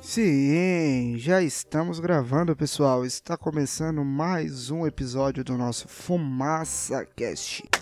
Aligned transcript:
Sim, 0.00 1.16
já 1.18 1.42
estamos 1.42 2.00
gravando, 2.00 2.56
pessoal. 2.56 3.04
Está 3.04 3.36
começando 3.36 4.04
mais 4.04 4.70
um 4.70 4.84
episódio 4.84 5.44
do 5.44 5.56
nosso 5.56 5.86
Fumaça 5.86 7.06
Cast. 7.14 7.75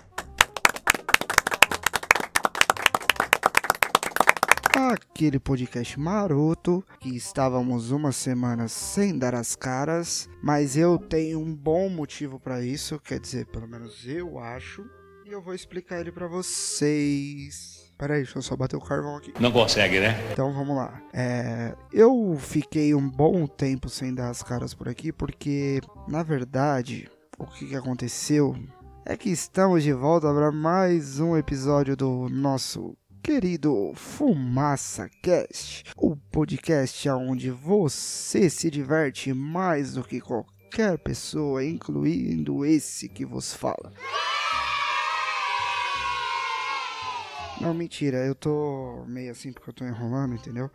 Aquele 5.17 5.39
podcast 5.39 6.01
maroto 6.01 6.85
que 6.99 7.15
estávamos 7.15 7.93
uma 7.93 8.11
semana 8.11 8.67
sem 8.67 9.17
dar 9.17 9.33
as 9.33 9.55
caras, 9.55 10.29
mas 10.43 10.77
eu 10.77 10.99
tenho 10.99 11.39
um 11.39 11.55
bom 11.55 11.89
motivo 11.89 12.41
para 12.41 12.61
isso, 12.65 12.99
quer 12.99 13.21
dizer, 13.21 13.47
pelo 13.47 13.69
menos 13.69 14.05
eu 14.09 14.41
acho, 14.41 14.85
e 15.25 15.31
eu 15.31 15.41
vou 15.41 15.55
explicar 15.55 16.01
ele 16.01 16.11
para 16.11 16.27
vocês. 16.27 17.93
Peraí, 17.97 18.25
deixa 18.25 18.39
eu 18.39 18.43
só 18.43 18.57
bater 18.57 18.75
o 18.75 18.81
carvão 18.81 19.17
aqui. 19.17 19.33
Não 19.39 19.53
consegue, 19.53 20.01
né? 20.01 20.19
Então 20.33 20.53
vamos 20.53 20.75
lá. 20.75 21.01
É, 21.13 21.77
eu 21.93 22.37
fiquei 22.37 22.93
um 22.93 23.09
bom 23.09 23.47
tempo 23.47 23.89
sem 23.89 24.13
dar 24.13 24.31
as 24.31 24.43
caras 24.43 24.75
por 24.75 24.89
aqui, 24.89 25.13
porque 25.13 25.81
na 26.09 26.25
verdade 26.25 27.09
o 27.39 27.47
que, 27.47 27.69
que 27.69 27.77
aconteceu 27.77 28.57
é 29.07 29.17
que 29.17 29.31
estamos 29.31 29.85
de 29.85 29.93
volta 29.93 30.35
para 30.35 30.51
mais 30.51 31.21
um 31.21 31.37
episódio 31.37 31.95
do 31.95 32.29
nosso 32.29 32.97
querido 33.25 33.95
Fumaça 33.95 35.09
Cast, 35.23 35.83
o 35.97 36.15
podcast 36.15 37.09
onde 37.09 37.51
você 37.51 38.51
se 38.51 38.71
diverte 38.71 39.33
mais 39.33 39.95
do 39.95 40.05
que 40.05 40.21
qualquer 40.21 40.99
pessoa, 40.99 41.65
incluindo 41.65 42.67
esse 42.67 43.09
que 43.09 43.25
vos 43.25 43.55
fala. 43.55 43.91
Não, 47.63 47.73
mentira, 47.73 48.19
eu 48.19 48.35
tô 48.35 49.07
meio 49.09 49.33
assim 49.33 49.55
porque 49.55 49.71
eu 49.71 49.75
tô 49.75 49.87
enrolando, 49.87 50.35
entendeu? 50.35 50.71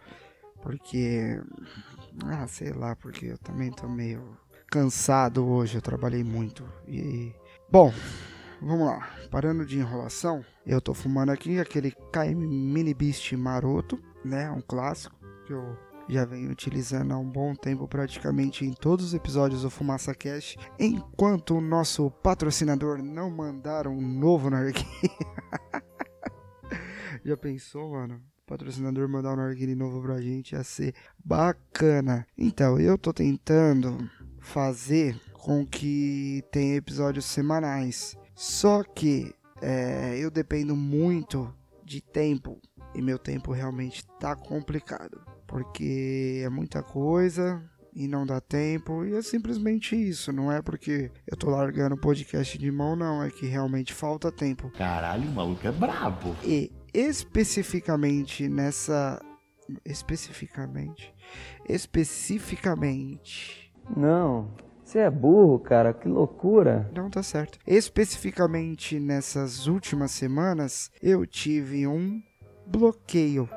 Porque. 0.63 1.39
Ah, 2.25 2.47
sei 2.47 2.73
lá, 2.73 2.95
porque 2.95 3.27
eu 3.27 3.37
também 3.37 3.71
tô 3.71 3.87
meio 3.87 4.35
cansado 4.71 5.47
hoje, 5.47 5.75
eu 5.75 5.83
trabalhei 5.83 6.23
muito. 6.23 6.67
E. 6.87 7.31
Bom, 7.71 7.93
vamos 8.61 8.88
lá. 8.88 9.09
Parando 9.29 9.65
de 9.65 9.77
enrolação, 9.77 10.43
eu 10.65 10.81
tô 10.81 10.93
fumando 10.93 11.31
aqui 11.31 11.59
aquele 11.59 11.91
KM 11.91 12.35
Mini 12.35 12.93
Beast 12.93 13.33
maroto, 13.33 14.02
né? 14.23 14.49
Um 14.52 14.61
clássico 14.61 15.15
que 15.45 15.52
eu 15.53 15.77
já 16.07 16.25
venho 16.25 16.52
utilizando 16.52 17.13
há 17.13 17.17
um 17.17 17.30
bom 17.30 17.53
tempo, 17.53 17.87
praticamente 17.87 18.65
em 18.65 18.73
todos 18.73 19.05
os 19.05 19.13
episódios 19.13 19.61
do 19.61 19.69
Fumaça 19.69 20.15
Cash, 20.15 20.57
enquanto 20.80 21.55
o 21.55 21.61
nosso 21.61 22.09
patrocinador 22.09 23.03
não 23.03 23.30
mandar 23.30 23.87
um 23.87 24.02
novo 24.02 24.49
narguilé. 24.49 24.85
Já 27.23 27.37
pensou, 27.37 27.91
mano? 27.91 28.19
patrocinador 28.49 29.07
mandar 29.07 29.33
um 29.33 29.35
narguile 29.35 29.75
novo 29.75 30.02
pra 30.02 30.19
gente 30.19 30.53
ia 30.53 30.63
ser 30.63 30.95
bacana. 31.23 32.25
Então, 32.35 32.80
eu 32.80 32.97
tô 32.97 33.13
tentando 33.13 34.09
fazer 34.39 35.15
com 35.33 35.63
que 35.63 36.43
tenha 36.52 36.75
episódios 36.75 37.25
semanais. 37.25 38.17
Só 38.39 38.83
que 38.83 39.35
é, 39.61 40.17
eu 40.17 40.31
dependo 40.31 40.73
muito 40.73 41.53
de 41.83 41.99
tempo. 41.99 42.57
E 42.95 43.01
meu 43.01 43.19
tempo 43.19 43.51
realmente 43.51 44.01
tá 44.17 44.33
complicado. 44.33 45.19
Porque 45.45 46.41
é 46.45 46.47
muita 46.47 46.81
coisa, 46.81 47.61
e 47.93 48.07
não 48.07 48.25
dá 48.25 48.39
tempo, 48.39 49.03
e 49.03 49.13
é 49.13 49.21
simplesmente 49.21 49.93
isso. 49.93 50.31
Não 50.31 50.49
é 50.49 50.61
porque 50.61 51.11
eu 51.27 51.35
tô 51.35 51.49
largando 51.49 51.95
o 51.95 51.99
podcast 51.99 52.57
de 52.57 52.71
mão, 52.71 52.95
não. 52.95 53.21
É 53.21 53.29
que 53.29 53.45
realmente 53.45 53.93
falta 53.93 54.31
tempo. 54.31 54.71
Caralho, 54.71 55.27
o 55.27 55.33
maluco 55.33 55.67
é 55.67 55.71
brabo. 55.73 56.33
E 56.41 56.71
especificamente 56.93 58.47
nessa. 58.47 59.21
Especificamente. 59.83 61.14
Especificamente. 61.67 63.73
Não. 63.97 64.55
Você 64.89 64.98
é 64.98 65.10
burro, 65.11 65.60
cara, 65.60 65.94
que 65.94 66.08
loucura. 66.08 66.89
Não 66.95 67.11
tá 67.11 67.22
certo. 67.22 67.60
Especificamente 67.67 69.00
nessas 69.00 69.67
últimas 69.67 70.10
semanas, 70.10 70.89
eu 71.00 71.27
tive 71.27 71.86
um 71.86 72.20
bloqueio. 72.66 73.48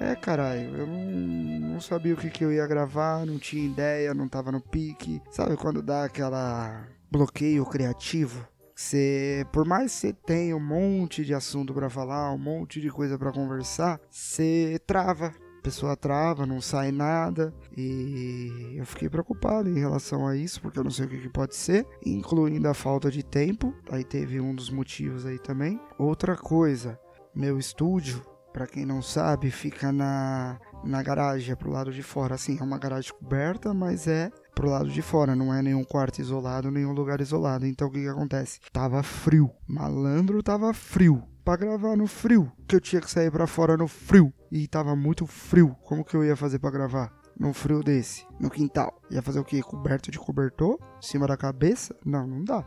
É, 0.00 0.16
caralho, 0.16 0.76
eu 0.76 0.86
não, 0.88 1.70
não 1.74 1.80
sabia 1.80 2.14
o 2.14 2.16
que, 2.16 2.30
que 2.30 2.44
eu 2.44 2.52
ia 2.52 2.66
gravar, 2.66 3.24
não 3.24 3.38
tinha 3.38 3.64
ideia, 3.64 4.12
não 4.12 4.28
tava 4.28 4.50
no 4.50 4.60
pique. 4.60 5.22
Sabe 5.30 5.56
quando 5.56 5.80
dá 5.80 6.02
aquela 6.02 6.84
bloqueio 7.08 7.64
criativo. 7.64 8.44
Você, 8.74 9.46
por 9.52 9.64
mais 9.64 9.92
que 9.92 9.98
você 10.00 10.12
tenha 10.12 10.56
um 10.56 10.66
monte 10.66 11.24
de 11.24 11.32
assunto 11.32 11.72
para 11.72 11.88
falar, 11.88 12.32
um 12.32 12.38
monte 12.38 12.80
de 12.80 12.90
coisa 12.90 13.16
para 13.16 13.30
conversar, 13.30 14.00
você 14.10 14.80
trava. 14.84 15.32
Pessoa 15.62 15.96
trava, 15.96 16.46
não 16.46 16.60
sai 16.60 16.90
nada. 16.90 17.52
E 17.76 18.74
eu 18.76 18.86
fiquei 18.86 19.08
preocupado 19.08 19.68
em 19.68 19.78
relação 19.78 20.26
a 20.26 20.36
isso, 20.36 20.60
porque 20.60 20.78
eu 20.78 20.84
não 20.84 20.90
sei 20.90 21.06
o 21.06 21.08
que, 21.08 21.18
que 21.18 21.28
pode 21.28 21.54
ser, 21.54 21.86
incluindo 22.04 22.68
a 22.68 22.74
falta 22.74 23.10
de 23.10 23.22
tempo. 23.22 23.74
Aí 23.90 24.04
teve 24.04 24.40
um 24.40 24.54
dos 24.54 24.70
motivos 24.70 25.26
aí 25.26 25.38
também. 25.38 25.80
Outra 25.98 26.36
coisa, 26.36 26.98
meu 27.34 27.58
estúdio, 27.58 28.24
para 28.52 28.66
quem 28.66 28.84
não 28.84 29.02
sabe, 29.02 29.50
fica 29.50 29.92
na 29.92 30.58
na 30.84 31.02
garagem, 31.02 31.52
é 31.52 31.56
pro 31.56 31.70
lado 31.70 31.92
de 31.92 32.02
fora. 32.02 32.34
Assim, 32.34 32.58
é 32.58 32.62
uma 32.62 32.78
garagem 32.78 33.12
coberta, 33.12 33.74
mas 33.74 34.06
é 34.06 34.30
pro 34.54 34.70
lado 34.70 34.90
de 34.90 35.02
fora, 35.02 35.34
não 35.36 35.54
é 35.54 35.62
nenhum 35.62 35.84
quarto 35.84 36.20
isolado, 36.20 36.70
nenhum 36.70 36.92
lugar 36.92 37.20
isolado. 37.20 37.66
Então 37.66 37.88
o 37.88 37.90
que 37.90 38.00
que 38.00 38.08
acontece? 38.08 38.60
Tava 38.72 39.02
frio. 39.02 39.50
Malandro 39.66 40.42
tava 40.42 40.72
frio. 40.72 41.22
Pra 41.44 41.56
gravar 41.56 41.96
no 41.96 42.06
frio, 42.06 42.50
que 42.68 42.76
eu 42.76 42.80
tinha 42.80 43.00
que 43.00 43.10
sair 43.10 43.30
para 43.30 43.46
fora 43.46 43.76
no 43.76 43.88
frio. 43.88 44.32
E 44.50 44.66
tava 44.68 44.94
muito 44.94 45.26
frio. 45.26 45.76
Como 45.84 46.04
que 46.04 46.14
eu 46.14 46.24
ia 46.24 46.36
fazer 46.36 46.58
para 46.58 46.70
gravar? 46.70 47.12
Num 47.38 47.54
frio 47.54 47.82
desse, 47.82 48.26
no 48.38 48.50
quintal. 48.50 49.00
Ia 49.10 49.22
fazer 49.22 49.40
o 49.40 49.44
quê? 49.44 49.62
Coberto 49.62 50.10
de 50.10 50.18
cobertor? 50.18 50.78
Em 50.98 51.06
cima 51.06 51.26
da 51.26 51.36
cabeça? 51.36 51.96
Não, 52.04 52.26
não 52.26 52.44
dá. 52.44 52.64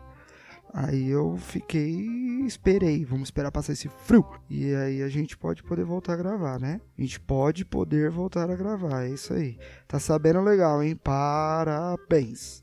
Aí 0.74 1.08
eu 1.08 1.38
fiquei, 1.38 2.08
esperei, 2.48 3.06
vamos 3.06 3.28
esperar 3.28 3.52
passar 3.52 3.74
esse 3.74 3.88
frio. 3.88 4.26
E 4.50 4.74
aí 4.74 5.04
a 5.04 5.08
gente 5.08 5.38
pode 5.38 5.62
poder 5.62 5.86
voltar 5.86 6.14
a 6.14 6.18
gravar, 6.18 6.60
né? 6.60 6.82
A 6.98 7.02
gente 7.02 7.20
pode 7.20 7.64
poder 7.64 8.10
voltar 8.10 8.50
a 8.50 8.56
gravar, 8.56 9.04
é 9.04 9.10
isso 9.10 9.34
aí. 9.34 9.60
Tá 9.88 10.00
sabendo 10.00 10.42
legal, 10.42 10.82
hein? 10.82 10.96
Parabéns. 10.96 12.63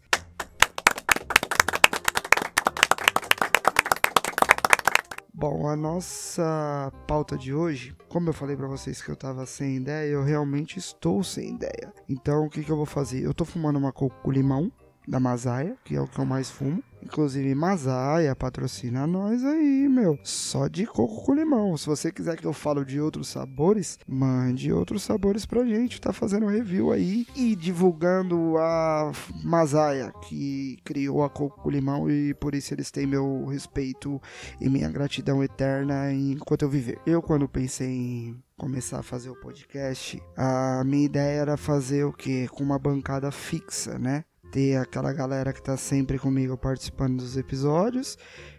Bom, 5.41 5.67
a 5.67 5.75
nossa 5.75 6.93
pauta 7.09 7.35
de 7.35 7.55
hoje, 7.55 7.97
como 8.11 8.29
eu 8.29 8.33
falei 8.35 8.55
para 8.55 8.69
vocês 8.69 9.01
que 9.01 9.09
eu 9.09 9.17
tava 9.17 9.47
sem 9.47 9.77
ideia, 9.77 10.11
eu 10.11 10.23
realmente 10.23 10.79
estou 10.79 11.25
sem 11.25 11.55
ideia. 11.55 11.95
Então, 12.07 12.45
o 12.45 12.51
que, 12.51 12.63
que 12.63 12.71
eu 12.71 12.77
vou 12.77 12.85
fazer? 12.85 13.25
Eu 13.25 13.33
tô 13.33 13.47
fumando 13.47 13.79
uma 13.79 13.91
coco 13.91 14.15
com 14.23 14.31
limão 14.31 14.71
da 15.09 15.19
Masaia, 15.19 15.79
que 15.83 15.97
é 15.97 16.01
o 16.01 16.07
que 16.07 16.19
eu 16.19 16.27
mais 16.27 16.51
fumo. 16.51 16.85
Inclusive, 17.11 17.57
Masaia 17.57 18.37
patrocina 18.37 19.05
nós 19.05 19.45
aí, 19.45 19.89
meu. 19.89 20.17
Só 20.23 20.69
de 20.69 20.87
coco 20.87 21.25
com 21.25 21.35
limão. 21.35 21.77
Se 21.77 21.85
você 21.87 22.13
quiser 22.13 22.37
que 22.37 22.47
eu 22.47 22.53
fale 22.53 22.85
de 22.85 23.01
outros 23.01 23.27
sabores, 23.27 23.99
mande 24.07 24.73
outros 24.73 25.03
sabores 25.03 25.45
pra 25.45 25.65
gente. 25.65 26.01
Tá 26.01 26.13
fazendo 26.13 26.47
review 26.47 26.93
aí 26.93 27.27
e 27.35 27.57
divulgando 27.57 28.57
a 28.59 29.11
Masaia, 29.43 30.13
que 30.29 30.79
criou 30.85 31.25
a 31.25 31.29
coco 31.29 31.61
com 31.61 31.69
limão 31.69 32.09
e 32.09 32.33
por 32.35 32.55
isso 32.55 32.73
eles 32.73 32.93
têm 32.93 33.09
meu 33.09 33.45
respeito 33.47 34.23
e 34.61 34.69
minha 34.69 34.89
gratidão 34.89 35.43
eterna 35.43 36.13
enquanto 36.13 36.63
eu 36.63 36.71
viver. 36.71 37.01
Eu, 37.05 37.21
quando 37.21 37.49
pensei 37.49 37.89
em 37.89 38.43
começar 38.57 39.01
a 39.01 39.03
fazer 39.03 39.31
o 39.31 39.41
podcast, 39.41 40.23
a 40.37 40.85
minha 40.85 41.07
ideia 41.07 41.41
era 41.41 41.57
fazer 41.57 42.05
o 42.05 42.13
que? 42.13 42.47
Com 42.49 42.63
uma 42.63 42.79
bancada 42.79 43.33
fixa, 43.33 43.99
né? 43.99 44.25
Ter 44.51 44.77
aquela 44.77 45.13
galera 45.13 45.53
que 45.53 45.63
tá 45.63 45.77
sempre 45.77 46.19
comigo 46.19 46.57
participando 46.57 47.19
dos 47.19 47.37
episódios 47.37 48.19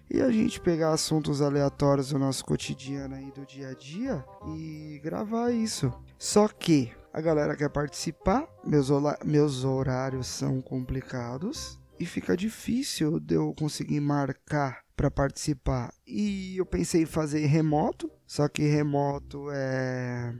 e 0.09 0.21
a 0.21 0.31
gente 0.31 0.59
pegar 0.59 0.91
assuntos 0.91 1.41
aleatórios 1.41 2.09
do 2.09 2.19
nosso 2.19 2.43
cotidiano 2.45 3.15
aí 3.15 3.31
do 3.31 3.45
dia 3.45 3.69
a 3.69 3.73
dia 3.73 4.25
e 4.55 4.99
gravar 5.03 5.51
isso. 5.51 5.91
Só 6.17 6.47
que 6.47 6.91
a 7.13 7.21
galera 7.21 7.55
quer 7.55 7.69
participar, 7.69 8.47
meus, 8.65 8.89
meus 9.25 9.63
horários 9.63 10.27
são 10.27 10.61
complicados 10.61 11.79
e 11.99 12.05
fica 12.05 12.35
difícil 12.35 13.19
de 13.19 13.35
eu 13.35 13.53
conseguir 13.57 13.99
marcar 13.99 14.83
para 14.95 15.11
participar. 15.11 15.93
E 16.05 16.57
eu 16.57 16.65
pensei 16.65 17.03
em 17.03 17.05
fazer 17.05 17.45
remoto, 17.45 18.09
só 18.25 18.47
que 18.47 18.63
remoto 18.63 19.49
é 19.51 20.33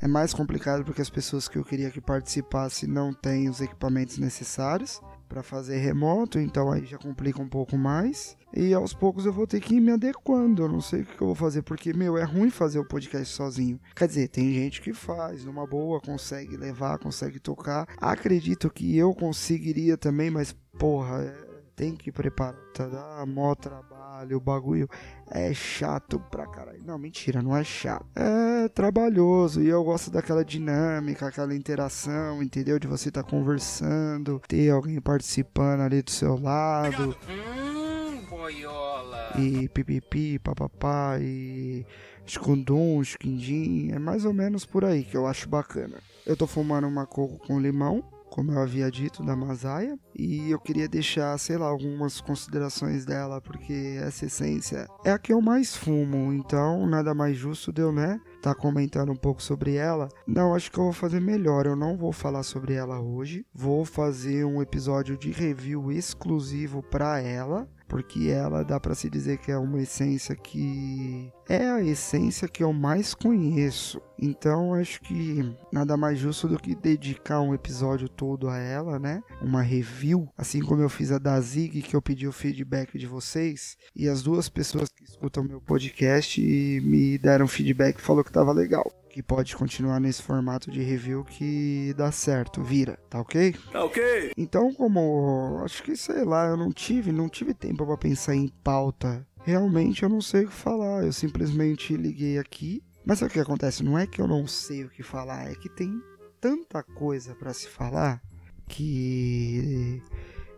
é 0.00 0.06
mais 0.06 0.34
complicado 0.34 0.84
porque 0.84 1.02
as 1.02 1.10
pessoas 1.10 1.48
que 1.48 1.56
eu 1.56 1.64
queria 1.64 1.90
que 1.90 2.00
participasse 2.00 2.86
não 2.86 3.12
têm 3.12 3.48
os 3.48 3.60
equipamentos 3.60 4.18
necessários. 4.18 5.00
para 5.28 5.42
fazer 5.42 5.78
remoto, 5.78 6.38
então 6.38 6.70
aí 6.70 6.84
já 6.84 6.96
complica 6.98 7.42
um 7.42 7.48
pouco 7.48 7.76
mais. 7.76 8.36
E 8.54 8.72
aos 8.72 8.94
poucos 8.94 9.26
eu 9.26 9.32
vou 9.32 9.44
ter 9.44 9.60
que 9.60 9.74
ir 9.74 9.80
me 9.80 9.90
adequando. 9.90 10.62
Eu 10.62 10.68
não 10.68 10.80
sei 10.80 11.02
o 11.02 11.04
que 11.04 11.20
eu 11.20 11.26
vou 11.26 11.34
fazer, 11.34 11.62
porque, 11.62 11.92
meu, 11.92 12.16
é 12.16 12.22
ruim 12.22 12.48
fazer 12.48 12.78
o 12.78 12.84
podcast 12.86 13.34
sozinho. 13.34 13.80
Quer 13.94 14.06
dizer, 14.06 14.28
tem 14.28 14.54
gente 14.54 14.80
que 14.80 14.92
faz 14.92 15.44
numa 15.44 15.66
boa, 15.66 16.00
consegue 16.00 16.56
levar, 16.56 16.98
consegue 16.98 17.40
tocar. 17.40 17.88
Acredito 17.98 18.70
que 18.70 18.96
eu 18.96 19.12
conseguiria 19.12 19.96
também, 19.96 20.30
mas, 20.30 20.54
porra, 20.78 21.34
tem 21.76 21.94
que 21.94 22.10
preparar, 22.10 22.58
tá? 22.72 22.86
Dá 22.86 23.26
mó 23.26 23.54
trabalho, 23.54 24.38
o 24.38 24.40
bagulho 24.40 24.88
é 25.30 25.52
chato 25.52 26.18
pra 26.30 26.46
caralho. 26.46 26.82
Não, 26.82 26.98
mentira, 26.98 27.42
não 27.42 27.54
é 27.54 27.62
chato. 27.62 28.06
É 28.16 28.66
trabalhoso 28.68 29.62
e 29.62 29.68
eu 29.68 29.84
gosto 29.84 30.10
daquela 30.10 30.42
dinâmica, 30.42 31.26
aquela 31.26 31.54
interação, 31.54 32.42
entendeu? 32.42 32.78
De 32.78 32.88
você 32.88 33.10
estar 33.10 33.22
tá 33.22 33.28
conversando, 33.28 34.40
ter 34.48 34.70
alguém 34.70 34.98
participando 35.00 35.82
ali 35.82 36.00
do 36.00 36.10
seu 36.10 36.40
lado. 36.40 37.14
Hum, 37.28 38.24
boiola. 38.26 39.32
E 39.38 39.68
pipipi, 39.68 40.38
papapá, 40.38 41.18
e 41.20 41.84
escundum, 42.24 43.02
esquindim. 43.02 43.92
É 43.92 43.98
mais 43.98 44.24
ou 44.24 44.32
menos 44.32 44.64
por 44.64 44.82
aí 44.82 45.04
que 45.04 45.16
eu 45.16 45.26
acho 45.26 45.46
bacana. 45.46 45.98
Eu 46.24 46.36
tô 46.36 46.46
fumando 46.46 46.88
uma 46.88 47.06
coco 47.06 47.36
com 47.46 47.60
limão 47.60 48.15
como 48.30 48.52
eu 48.52 48.60
havia 48.60 48.90
dito, 48.90 49.24
da 49.24 49.36
Masaia. 49.36 49.98
E 50.14 50.50
eu 50.50 50.58
queria 50.58 50.88
deixar, 50.88 51.36
sei 51.38 51.56
lá, 51.56 51.66
algumas 51.66 52.20
considerações 52.20 53.04
dela, 53.04 53.40
porque 53.40 53.98
essa 54.00 54.26
essência 54.26 54.86
é 55.04 55.10
a 55.10 55.18
que 55.18 55.32
eu 55.32 55.40
mais 55.40 55.76
fumo, 55.76 56.32
então 56.32 56.86
nada 56.86 57.14
mais 57.14 57.36
justo 57.36 57.72
de 57.72 57.82
eu, 57.82 57.92
né, 57.92 58.20
tá 58.42 58.54
comentando 58.54 59.12
um 59.12 59.16
pouco 59.16 59.42
sobre 59.42 59.74
ela. 59.74 60.08
Não, 60.26 60.54
acho 60.54 60.70
que 60.70 60.78
eu 60.78 60.84
vou 60.84 60.92
fazer 60.92 61.20
melhor, 61.20 61.66
eu 61.66 61.76
não 61.76 61.96
vou 61.96 62.12
falar 62.12 62.42
sobre 62.42 62.74
ela 62.74 63.00
hoje. 63.00 63.44
Vou 63.52 63.84
fazer 63.84 64.44
um 64.44 64.62
episódio 64.62 65.16
de 65.16 65.30
review 65.30 65.90
exclusivo 65.90 66.82
para 66.82 67.20
ela, 67.20 67.68
porque 67.88 68.28
ela 68.28 68.64
dá 68.64 68.78
para 68.78 68.94
se 68.94 69.08
dizer 69.08 69.38
que 69.38 69.50
é 69.50 69.58
uma 69.58 69.80
essência 69.80 70.34
que 70.34 71.32
é 71.48 71.68
a 71.68 71.82
essência 71.82 72.48
que 72.48 72.62
eu 72.62 72.72
mais 72.72 73.14
conheço. 73.14 74.00
Então 74.18 74.74
acho 74.74 75.00
que 75.02 75.54
nada 75.72 75.96
mais 75.96 76.18
justo 76.18 76.48
do 76.48 76.58
que 76.58 76.74
dedicar 76.74 77.40
um 77.40 77.54
episódio 77.54 78.08
todo 78.08 78.48
a 78.48 78.58
ela, 78.58 78.98
né? 78.98 79.22
Uma 79.40 79.62
review, 79.62 80.28
assim 80.36 80.60
como 80.60 80.82
eu 80.82 80.88
fiz 80.88 81.12
a 81.12 81.18
da 81.18 81.40
Zig, 81.40 81.82
que 81.82 81.94
eu 81.94 82.02
pedi 82.02 82.26
o 82.26 82.32
feedback 82.32 82.98
de 82.98 83.06
vocês, 83.06 83.76
e 83.94 84.08
as 84.08 84.22
duas 84.22 84.48
pessoas 84.48 84.88
que 84.88 85.04
escutam 85.04 85.44
meu 85.44 85.60
podcast 85.60 86.40
me 86.40 87.18
deram 87.18 87.46
feedback 87.46 88.00
falou 88.00 88.24
que 88.24 88.32
tava 88.32 88.52
legal 88.52 88.90
que 89.16 89.22
pode 89.22 89.56
continuar 89.56 89.98
nesse 89.98 90.22
formato 90.22 90.70
de 90.70 90.82
review 90.82 91.24
que 91.24 91.94
dá 91.96 92.12
certo, 92.12 92.62
vira, 92.62 92.98
tá 93.08 93.18
ok? 93.18 93.56
Tá 93.72 93.82
ok. 93.82 94.32
Então, 94.36 94.74
como 94.74 95.58
acho 95.64 95.82
que 95.82 95.96
sei 95.96 96.22
lá, 96.22 96.48
eu 96.48 96.56
não 96.58 96.70
tive, 96.70 97.12
não 97.12 97.26
tive 97.26 97.54
tempo 97.54 97.86
para 97.86 97.96
pensar 97.96 98.34
em 98.34 98.48
pauta. 98.62 99.26
Realmente 99.42 100.02
eu 100.02 100.10
não 100.10 100.20
sei 100.20 100.44
o 100.44 100.48
que 100.48 100.54
falar. 100.54 101.02
Eu 101.02 101.14
simplesmente 101.14 101.96
liguei 101.96 102.36
aqui. 102.36 102.82
Mas 103.06 103.18
sabe 103.18 103.30
o 103.30 103.32
que 103.32 103.40
acontece? 103.40 103.82
Não 103.82 103.98
é 103.98 104.06
que 104.06 104.20
eu 104.20 104.28
não 104.28 104.46
sei 104.46 104.84
o 104.84 104.90
que 104.90 105.02
falar, 105.02 105.50
é 105.50 105.54
que 105.54 105.70
tem 105.70 105.98
tanta 106.38 106.82
coisa 106.82 107.34
para 107.34 107.54
se 107.54 107.68
falar 107.68 108.20
que 108.68 110.02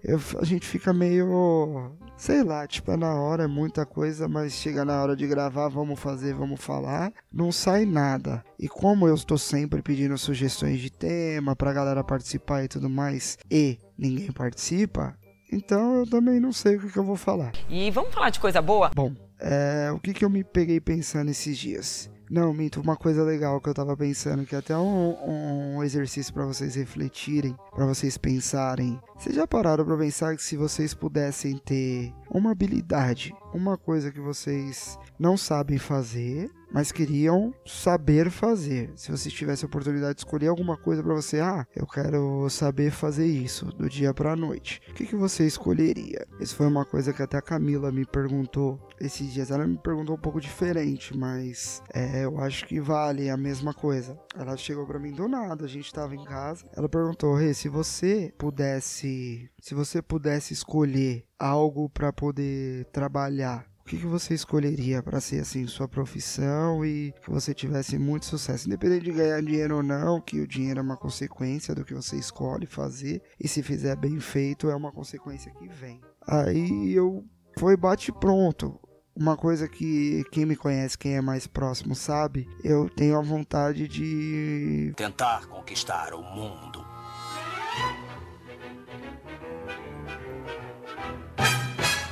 eu, 0.03 0.21
a 0.41 0.45
gente 0.45 0.67
fica 0.67 0.93
meio. 0.93 1.93
Sei 2.17 2.43
lá, 2.43 2.67
tipo, 2.67 2.91
é 2.91 2.97
na 2.97 3.15
hora, 3.15 3.45
é 3.45 3.47
muita 3.47 3.87
coisa, 3.87 4.27
mas 4.27 4.53
chega 4.53 4.85
na 4.85 5.01
hora 5.01 5.15
de 5.15 5.27
gravar, 5.27 5.69
vamos 5.69 6.01
fazer, 6.01 6.35
vamos 6.35 6.61
falar, 6.61 7.13
não 7.33 7.53
sai 7.53 7.87
nada. 7.87 8.45
E 8.59 8.69
como 8.69 9.07
eu 9.07 9.15
estou 9.15 9.39
sempre 9.39 9.83
pedindo 9.83 10.19
sugestões 10.19 10.81
de 10.81 10.91
tema 10.91 11.55
pra 11.55 11.73
galera 11.73 12.03
participar 12.03 12.65
e 12.65 12.69
tudo 12.69 12.91
mais, 12.91 13.39
e 13.49 13.79
ninguém 13.97 14.33
participa, 14.33 15.17
então 15.53 16.01
eu 16.01 16.07
também 16.11 16.41
não 16.41 16.53
sei 16.53 16.77
o 16.77 16.81
que, 16.81 16.93
que 16.93 16.99
eu 16.99 17.05
vou 17.05 17.17
falar. 17.17 17.53
E 17.69 17.91
vamos 17.91 18.13
falar 18.13 18.31
de 18.31 18.41
coisa 18.41 18.61
boa? 18.61 18.91
Bom, 18.95 19.15
é, 19.39 19.91
o 19.95 20.01
que, 20.01 20.13
que 20.13 20.25
eu 20.25 20.31
me 20.31 20.43
peguei 20.43 20.81
pensando 20.81 21.31
esses 21.31 21.57
dias? 21.57 22.11
Não, 22.31 22.53
minto, 22.53 22.81
uma 22.81 22.97
coisa 22.97 23.23
legal 23.23 23.61
que 23.61 23.69
eu 23.69 23.75
tava 23.75 23.97
pensando, 23.97 24.45
que 24.45 24.55
é 24.55 24.59
até 24.59 24.77
um, 24.77 25.77
um 25.77 25.83
exercício 25.83 26.33
para 26.33 26.45
vocês 26.45 26.75
refletirem, 26.75 27.57
para 27.75 27.87
vocês 27.87 28.19
pensarem. 28.19 29.01
Vocês 29.17 29.35
já 29.35 29.47
pararam 29.47 29.85
para 29.85 29.97
pensar 29.97 30.37
que 30.37 30.43
se 30.43 30.57
vocês 30.57 30.93
pudessem 30.93 31.57
ter 31.57 32.13
uma 32.31 32.53
habilidade, 32.53 33.35
uma 33.55 33.79
coisa 33.79 34.13
que 34.13 34.21
vocês 34.21 34.99
não 35.19 35.37
sabem 35.37 35.79
fazer, 35.79 36.51
mas 36.71 36.93
queriam 36.93 37.53
saber 37.65 38.31
fazer. 38.31 38.91
Se 38.97 39.11
você 39.11 39.31
tivesse 39.31 39.65
a 39.65 39.69
oportunidade 39.69 40.15
de 40.15 40.21
escolher 40.21 40.49
alguma 40.49 40.77
coisa 40.77 41.03
para 41.03 41.15
você, 41.15 41.41
ah, 41.41 41.67
eu 41.75 41.87
quero 41.87 42.49
saber 42.51 42.91
fazer 42.91 43.27
isso 43.27 43.67
do 43.67 43.89
dia 43.89 44.13
para 44.13 44.33
a 44.33 44.37
noite. 44.37 44.81
O 44.89 44.95
que, 44.95 45.07
que 45.07 45.17
você 45.17 45.47
escolheria? 45.47 46.27
Isso 46.41 46.57
foi 46.57 46.67
uma 46.67 46.85
coisa 46.85 47.13
que 47.13 47.23
até 47.23 47.37
a 47.39 47.43
Camila 47.43 47.91
me 47.91 48.05
perguntou 48.05 48.81
esses 49.01 49.33
dias. 49.33 49.51
Ela 49.51 49.67
me 49.67 49.79
perguntou 49.79 50.17
um 50.17 50.21
pouco 50.21 50.41
diferente, 50.41 51.17
mas 51.17 51.83
é, 51.93 52.25
eu 52.25 52.39
acho 52.41 52.67
que 52.67 52.81
vale 52.81 53.31
a 53.31 53.37
mesma 53.37 53.73
coisa. 53.73 54.19
Ela 54.37 54.57
chegou 54.57 54.87
para 54.87 54.99
mim 54.99 55.13
do 55.13 55.29
nada, 55.29 55.65
a 55.65 55.69
gente 55.69 55.93
tava 55.93 56.15
em 56.15 56.25
casa. 56.25 56.65
Ela 56.77 56.89
perguntou: 56.89 57.35
"Rê, 57.35 57.55
se 57.55 57.69
você 57.69 58.33
pudesse, 58.39 59.51
se 59.61 59.75
você 59.75 60.03
pudesse 60.03 60.53
escolher 60.53 61.25
algo 61.39 61.89
para 61.89 62.13
poder 62.13 62.85
trabalhar 62.87 63.67
que, 63.89 63.97
que 63.97 64.07
você 64.07 64.35
escolheria 64.35 65.03
para 65.03 65.21
ser 65.21 65.41
assim 65.41 65.67
sua 65.67 65.89
profissão 65.89 66.85
e 66.85 67.13
que 67.23 67.31
você 67.31 67.55
tivesse 67.55 67.99
muito 67.99 68.27
sucesso, 68.27 68.69
independente 68.69 69.07
de 69.07 69.13
ganhar 69.13 69.41
dinheiro 69.41 69.77
ou 69.77 69.83
não, 69.83 70.21
que 70.21 70.41
o 70.41 70.47
dinheiro 70.47 70.79
é 70.79 70.83
uma 70.83 70.97
consequência 70.97 71.75
do 71.75 71.85
que 71.85 71.95
você 71.95 72.17
escolhe 72.17 72.67
fazer 72.67 73.23
e 73.41 73.49
se 73.49 73.63
fizer 73.63 73.97
bem 73.97 74.21
feito 74.21 74.69
é 74.69 74.77
uma 74.77 74.93
consequência 74.93 75.51
que 75.53 75.67
vem. 75.67 76.01
Aí 76.27 76.93
eu 76.93 77.25
foi 77.59 77.77
bate 77.77 78.13
pronto. 78.13 78.79
Uma 79.17 79.37
coisa 79.37 79.67
que 79.67 80.23
quem 80.31 80.47
me 80.47 80.55
conhece, 80.55 80.97
quem 80.97 81.17
é 81.17 81.21
mais 81.21 81.47
próximo 81.47 81.93
sabe, 81.93 82.47
eu 82.63 82.89
tenho 82.89 83.19
a 83.19 83.23
vontade 83.23 83.89
de 83.89 84.93
tentar 84.97 85.47
conquistar 85.47 86.15
o 86.15 86.23
mundo. 86.23 86.87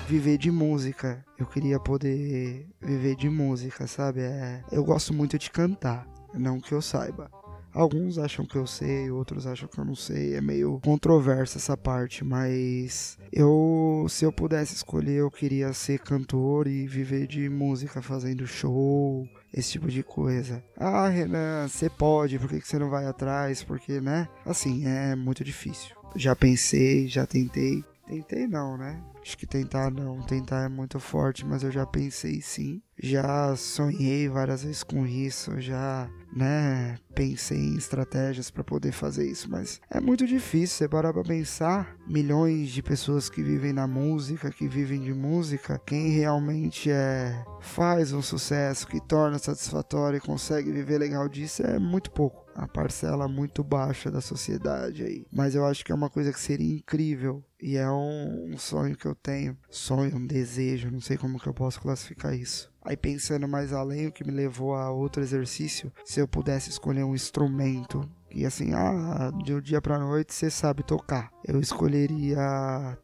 Viver 0.06 0.38
de 0.38 0.50
música. 0.50 1.25
Eu 1.38 1.47
queria 1.47 1.79
poder 1.81 2.67
viver 2.81 3.17
de 3.17 3.29
música, 3.29 3.87
sabe? 3.87 4.20
É, 4.20 4.62
eu 4.70 4.85
gosto 4.85 5.12
muito 5.12 5.38
de 5.38 5.50
cantar, 5.50 6.06
não 6.32 6.61
que 6.61 6.73
eu 6.73 6.81
saiba. 6.81 7.31
Alguns 7.73 8.17
acham 8.17 8.47
que 8.47 8.56
eu 8.56 8.67
sei, 8.67 9.11
outros 9.11 9.47
acham 9.47 9.69
que 9.69 9.79
eu 9.79 9.85
não 9.85 9.94
sei. 9.94 10.35
É 10.35 10.41
meio 10.41 10.81
controversa 10.82 11.58
essa 11.58 11.76
parte, 11.76 12.25
mas 12.25 13.19
eu, 13.31 14.06
se 14.08 14.25
eu 14.25 14.32
pudesse 14.32 14.75
escolher, 14.75 15.17
eu 15.17 15.31
queria 15.31 15.70
ser 15.75 15.99
cantor 15.99 16.69
e 16.69 16.87
viver 16.87 17.26
de 17.26 17.50
música, 17.50 18.00
fazendo 18.00 18.47
show, 18.47 19.29
esse 19.53 19.73
tipo 19.73 19.88
de 19.88 20.03
coisa. 20.03 20.64
Ah, 20.75 21.06
Renan, 21.08 21.69
você 21.69 21.91
pode, 21.91 22.38
por 22.38 22.49
que 22.49 22.61
você 22.61 22.79
não 22.79 22.88
vai 22.88 23.05
atrás? 23.05 23.63
Porque, 23.63 24.01
né? 24.01 24.27
Assim, 24.46 24.86
é 24.86 25.15
muito 25.15 25.44
difícil. 25.44 25.94
Já 26.15 26.34
pensei, 26.34 27.06
já 27.08 27.27
tentei. 27.27 27.84
Tentei 28.06 28.46
não, 28.46 28.79
né? 28.79 29.03
Acho 29.27 29.37
que 29.37 29.45
tentar 29.45 29.91
não, 29.91 30.23
tentar 30.23 30.67
é 30.67 30.69
muito 30.69 31.01
forte, 31.01 31.45
mas 31.45 31.65
eu 31.65 31.73
já 31.73 31.85
pensei 31.85 32.41
sim. 32.41 32.81
Já 32.97 33.56
sonhei 33.56 34.29
várias 34.29 34.63
vezes 34.63 34.85
com 34.85 35.05
isso, 35.05 35.61
já, 35.61 36.09
né, 36.33 36.97
pensei 37.13 37.59
em 37.59 37.77
estratégias 37.77 38.53
para 38.53 38.63
poder 38.63 38.93
fazer 38.93 39.29
isso, 39.29 39.51
mas 39.51 39.81
é 39.91 40.01
muito 40.01 40.25
difícil 40.27 40.77
você 40.77 40.89
parar 40.89 41.13
para 41.13 41.25
pensar. 41.25 41.97
Milhões 42.06 42.71
de 42.71 42.85
pessoas 42.85 43.29
que 43.29 43.43
vivem 43.43 43.73
na 43.73 43.89
música, 43.89 44.49
que 44.49 44.69
vivem 44.69 45.01
de 45.01 45.13
música, 45.13 45.81
quem 45.85 46.11
realmente 46.11 46.89
é 46.89 47.45
faz 47.61 48.13
um 48.13 48.23
sucesso, 48.23 48.87
que 48.87 49.01
torna 49.01 49.41
satisfatório 49.41 50.19
e 50.19 50.21
consegue 50.21 50.71
viver 50.71 50.99
legal 50.99 51.29
disso 51.29 51.65
é 51.67 51.81
muito 51.81 52.13
pouco 52.13 52.47
a 52.55 52.67
parcela 52.67 53.29
muito 53.29 53.63
baixa 53.63 54.11
da 54.11 54.21
sociedade 54.21 55.03
aí. 55.03 55.27
Mas 55.31 55.55
eu 55.55 55.67
acho 55.67 55.85
que 55.85 55.93
é 55.93 55.95
uma 55.95 56.09
coisa 56.09 56.33
que 56.33 56.41
seria 56.41 56.75
incrível 56.75 57.45
e 57.61 57.77
é 57.77 57.91
um, 57.91 58.53
um, 58.53 58.59
sonho 58.59 58.97
que 58.97 59.06
eu 59.06 59.15
tenho. 59.17 59.56
Sonho, 59.70 60.17
um 60.17 60.27
desejo, 60.27 60.91
não 60.91 61.01
sei 61.01 61.17
como 61.17 61.39
que 61.39 61.46
eu 61.46 61.55
posso 61.55 61.81
classificar 61.81 62.35
isso. 62.35 62.70
Aí 62.85 62.96
pensando 62.96 63.49
mais 63.49 63.73
além, 63.73 64.06
o 64.06 64.13
que 64.13 64.25
me 64.25 64.31
levou 64.31 64.75
a 64.75 64.91
outro 64.91 65.23
exercício, 65.23 65.93
se 66.05 66.20
eu 66.20 66.29
pudesse 66.29 66.70
escolher 66.70 67.05
um 67.05 67.15
instrumento 67.15 68.08
e 68.31 68.44
assim, 68.44 68.75
ah, 68.75 69.32
de 69.43 69.55
um 69.55 69.61
dia 69.61 69.81
pra 69.81 69.99
noite 69.99 70.35
você 70.35 70.51
sabe 70.51 70.82
tocar. 70.82 71.32
Eu 71.43 71.58
escolheria 71.58 72.39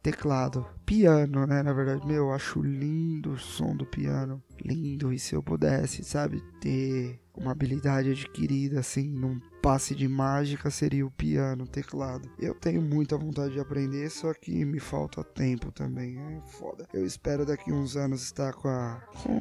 teclado. 0.03 0.63
Piano, 0.85 1.47
né? 1.47 1.63
Na 1.63 1.73
verdade, 1.73 2.05
meu, 2.05 2.27
eu 2.27 2.33
acho 2.33 2.61
lindo 2.61 3.31
o 3.31 3.39
som 3.39 3.75
do 3.75 3.85
piano. 3.85 4.41
Lindo. 4.63 5.11
E 5.11 5.17
se 5.17 5.33
eu 5.33 5.41
pudesse, 5.41 6.03
sabe, 6.03 6.39
ter 6.61 7.19
uma 7.35 7.51
habilidade 7.51 8.11
adquirida 8.11 8.79
assim 8.79 9.09
num 9.09 9.39
passe 9.61 9.95
de 9.95 10.09
mágica 10.09 10.69
seria 10.69 11.05
o 11.05 11.11
piano, 11.11 11.63
o 11.63 11.67
teclado. 11.67 12.29
Eu 12.37 12.53
tenho 12.53 12.81
muita 12.81 13.17
vontade 13.17 13.53
de 13.53 13.59
aprender, 13.61 14.09
só 14.09 14.33
que 14.33 14.65
me 14.65 14.79
falta 14.79 15.23
tempo 15.23 15.71
também. 15.71 16.17
É 16.19 16.41
foda. 16.45 16.85
Eu 16.93 17.05
espero 17.05 17.45
daqui 17.45 17.71
uns 17.71 17.95
anos 17.95 18.23
estar 18.23 18.51
com, 18.53 18.67
a, 18.67 19.01
com 19.23 19.31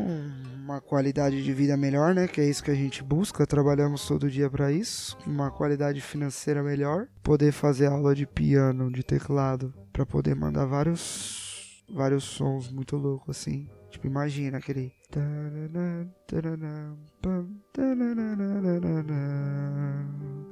uma 0.63 0.81
qualidade 0.81 1.43
de 1.43 1.53
vida 1.53 1.77
melhor, 1.77 2.15
né? 2.15 2.29
Que 2.29 2.41
é 2.41 2.49
isso 2.49 2.63
que 2.63 2.71
a 2.71 2.75
gente 2.75 3.03
busca. 3.03 3.45
Trabalhamos 3.45 4.07
todo 4.07 4.31
dia 4.31 4.49
para 4.49 4.71
isso. 4.71 5.19
Uma 5.27 5.51
qualidade 5.51 6.01
financeira 6.01 6.63
melhor. 6.63 7.09
Poder 7.21 7.51
fazer 7.51 7.87
aula 7.87 8.15
de 8.15 8.27
piano, 8.27 8.93
de 8.93 9.03
teclado 9.03 9.75
pra 9.93 10.07
poder 10.07 10.37
mandar 10.37 10.67
vários 10.67 11.85
vários 11.93 12.25
sons 12.25 12.71
muito 12.71 12.97
loucos 12.97 13.37
assim. 13.37 13.69
Tipo, 13.91 14.07
imagina 14.07 14.59
aquele 14.59 14.93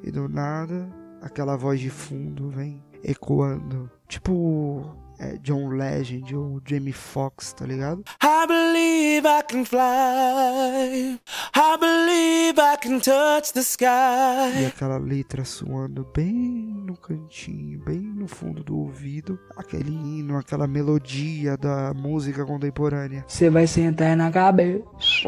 e 0.02 0.11
do 0.11 0.29
nada 0.29 0.88
aquela 1.23 1.57
voz 1.57 1.81
de 1.81 1.90
fundo 1.90 2.50
vem 2.50 2.83
ecoando, 3.02 3.90
tipo 4.09 4.95
é, 5.21 5.37
John 5.43 5.69
Legend 5.69 6.35
ou 6.35 6.61
Jamie 6.67 6.93
Foxx, 6.93 7.53
tá 7.53 7.67
ligado? 7.67 8.03
I 8.23 8.47
believe 8.47 9.29
I 9.29 9.43
can 9.47 9.65
fly. 9.65 11.21
I 11.55 11.77
believe 11.79 12.59
I 12.59 12.77
can 12.83 12.99
touch 13.00 13.53
the 13.53 13.61
E 13.61 13.62
sky. 13.62 14.65
aquela 14.67 14.97
letra 14.99 15.45
soando 15.45 16.07
bem 16.17 16.83
no 16.87 16.97
cantinho, 16.97 17.79
bem 17.85 18.00
no 18.00 18.27
fundo 18.27 18.65
do 18.65 18.77
ouvido, 18.79 19.39
aquele 19.57 19.91
hino, 19.93 20.39
aquela 20.39 20.67
melodia 20.67 21.57
da 21.57 21.93
música 21.95 22.45
contemporânea. 22.47 23.25
Você 23.29 23.50
vai 23.50 23.67
sentar 23.67 24.17
na 24.17 24.31
cabeça. 24.31 24.85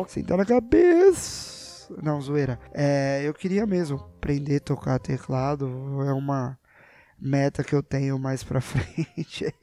Sentar 0.09 0.39
na 0.39 0.45
cabeça. 0.47 1.53
Não, 2.03 2.21
zoeira. 2.21 2.59
É, 2.73 3.21
eu 3.25 3.35
queria 3.35 3.67
mesmo 3.67 3.99
aprender 3.99 4.57
a 4.57 4.61
tocar 4.61 4.99
teclado. 4.99 5.67
É 6.07 6.13
uma 6.13 6.59
meta 7.23 7.63
que 7.63 7.75
eu 7.75 7.83
tenho 7.83 8.19
mais 8.19 8.43
pra 8.43 8.61
frente. 8.61 9.55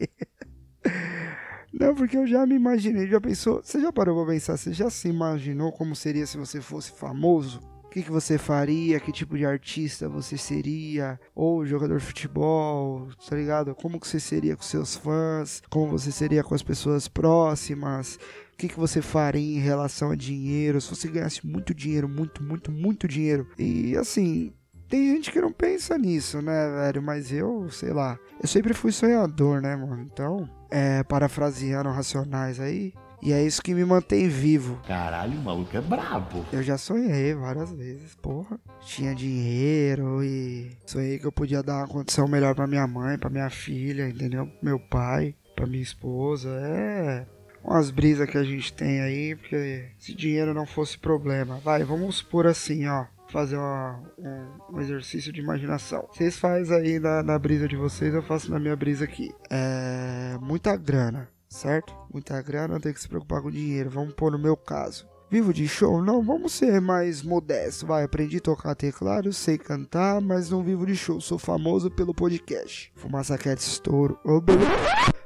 Não, 1.73 1.93
porque 1.93 2.17
eu 2.17 2.25
já 2.25 2.45
me 2.45 2.55
imaginei, 2.55 3.07
já 3.07 3.19
pensou? 3.21 3.61
Você 3.61 3.79
já 3.79 3.91
parou 3.91 4.23
pra 4.23 4.33
pensar? 4.33 4.57
Você 4.57 4.73
já 4.73 4.89
se 4.89 5.07
imaginou 5.07 5.71
como 5.71 5.95
seria 5.95 6.25
se 6.25 6.37
você 6.37 6.61
fosse 6.61 6.91
famoso? 6.91 7.59
O 7.83 7.89
que, 7.89 8.03
que 8.03 8.11
você 8.11 8.37
faria? 8.37 8.99
Que 8.99 9.11
tipo 9.11 9.35
de 9.35 9.45
artista 9.45 10.07
você 10.07 10.37
seria? 10.37 11.19
Ou 11.33 11.65
jogador 11.65 11.97
de 11.97 12.05
futebol, 12.05 13.07
tá 13.27 13.35
ligado? 13.35 13.73
Como 13.73 13.99
que 13.99 14.07
você 14.07 14.19
seria 14.19 14.55
com 14.55 14.61
seus 14.61 14.95
fãs? 14.95 15.61
Como 15.69 15.97
você 15.97 16.11
seria 16.11 16.43
com 16.43 16.53
as 16.53 16.61
pessoas 16.61 17.07
próximas? 17.07 18.19
O 18.53 18.57
que, 18.57 18.67
que 18.67 18.79
você 18.79 19.01
faria 19.01 19.57
em 19.57 19.59
relação 19.59 20.11
a 20.11 20.15
dinheiro? 20.15 20.79
Se 20.79 20.89
você 20.89 21.07
ganhasse 21.07 21.45
muito 21.45 21.73
dinheiro, 21.73 22.07
muito, 22.07 22.43
muito, 22.43 22.71
muito 22.71 23.07
dinheiro. 23.07 23.47
E 23.57 23.95
assim, 23.97 24.53
tem 24.89 25.15
gente 25.15 25.31
que 25.31 25.39
não 25.39 25.51
pensa 25.51 25.97
nisso, 25.97 26.41
né, 26.41 26.69
velho? 26.69 27.01
Mas 27.01 27.31
eu, 27.31 27.69
sei 27.69 27.93
lá. 27.93 28.17
Eu 28.41 28.47
sempre 28.47 28.73
fui 28.73 28.91
sonhador, 28.91 29.61
né, 29.61 29.75
mano? 29.75 30.01
Então, 30.01 30.49
é, 30.69 31.03
parafraseando 31.03 31.89
Racionais 31.89 32.59
aí. 32.59 32.93
E 33.21 33.33
é 33.33 33.43
isso 33.43 33.61
que 33.61 33.73
me 33.73 33.83
mantém 33.83 34.29
vivo. 34.29 34.79
Caralho, 34.87 35.37
o 35.37 35.43
maluco 35.43 35.75
é 35.75 35.81
brabo. 35.81 36.45
Eu 36.53 36.63
já 36.63 36.77
sonhei 36.77 37.33
várias 37.33 37.69
vezes, 37.69 38.15
porra. 38.15 38.57
Tinha 38.81 39.13
dinheiro 39.13 40.23
e 40.23 40.71
sonhei 40.85 41.19
que 41.19 41.27
eu 41.27 41.31
podia 41.31 41.61
dar 41.61 41.79
uma 41.79 41.87
condição 41.87 42.29
melhor 42.29 42.55
pra 42.55 42.65
minha 42.65 42.87
mãe, 42.87 43.17
pra 43.17 43.29
minha 43.29 43.49
filha, 43.49 44.07
entendeu? 44.07 44.49
Meu 44.61 44.79
pai, 44.79 45.35
pra 45.53 45.67
minha 45.67 45.83
esposa. 45.83 46.49
É 46.49 47.25
umas 47.63 47.91
brisas 47.91 48.29
que 48.29 48.37
a 48.37 48.43
gente 48.43 48.71
tem 48.73 49.01
aí, 49.01 49.35
porque 49.35 49.89
se 49.97 50.13
dinheiro 50.13 50.53
não 50.53 50.65
fosse 50.65 50.97
problema. 50.97 51.59
Vai, 51.63 51.83
vamos 51.83 52.17
supor 52.17 52.47
assim, 52.47 52.87
ó. 52.87 53.05
Fazer 53.31 53.57
uma- 53.57 54.01
um, 54.17 54.75
um 54.75 54.81
exercício 54.81 55.31
de 55.31 55.39
imaginação. 55.39 56.07
Vocês 56.11 56.37
fazem 56.37 56.75
aí 56.75 56.99
na, 56.99 57.21
na 57.21 57.37
brisa 57.37 57.67
de 57.67 57.75
vocês, 57.75 58.13
eu 58.13 58.23
faço 58.23 58.49
na 58.51 58.59
minha 58.59 58.75
brisa 58.75 59.05
aqui. 59.05 59.31
É. 59.49 60.35
Muita 60.41 60.75
grana, 60.75 61.29
certo? 61.47 61.93
Muita 62.11 62.41
grana, 62.41 62.79
tem 62.79 62.91
que 62.91 62.99
se 62.99 63.07
preocupar 63.07 63.41
com 63.41 63.51
dinheiro. 63.51 63.89
Vamos 63.89 64.13
pôr 64.15 64.31
no 64.31 64.39
meu 64.39 64.57
caso. 64.57 65.07
Vivo 65.31 65.53
de 65.53 65.67
show? 65.67 66.01
Não, 66.03 66.23
vamos 66.23 66.53
ser 66.53 66.81
mais 66.81 67.21
modesto. 67.21 67.85
Vai, 67.85 68.03
aprendi 68.03 68.37
a 68.37 68.41
tocar 68.41 68.73
teclado, 68.73 69.31
sei 69.31 69.59
cantar, 69.59 70.19
mas 70.19 70.49
não 70.49 70.63
vivo 70.63 70.87
de 70.87 70.95
show. 70.95 71.21
Sou 71.21 71.37
famoso 71.37 71.91
pelo 71.91 72.15
podcast. 72.15 72.91
Fumaça 72.95 73.37
Cat 73.37 73.61
estouro. 73.61 74.17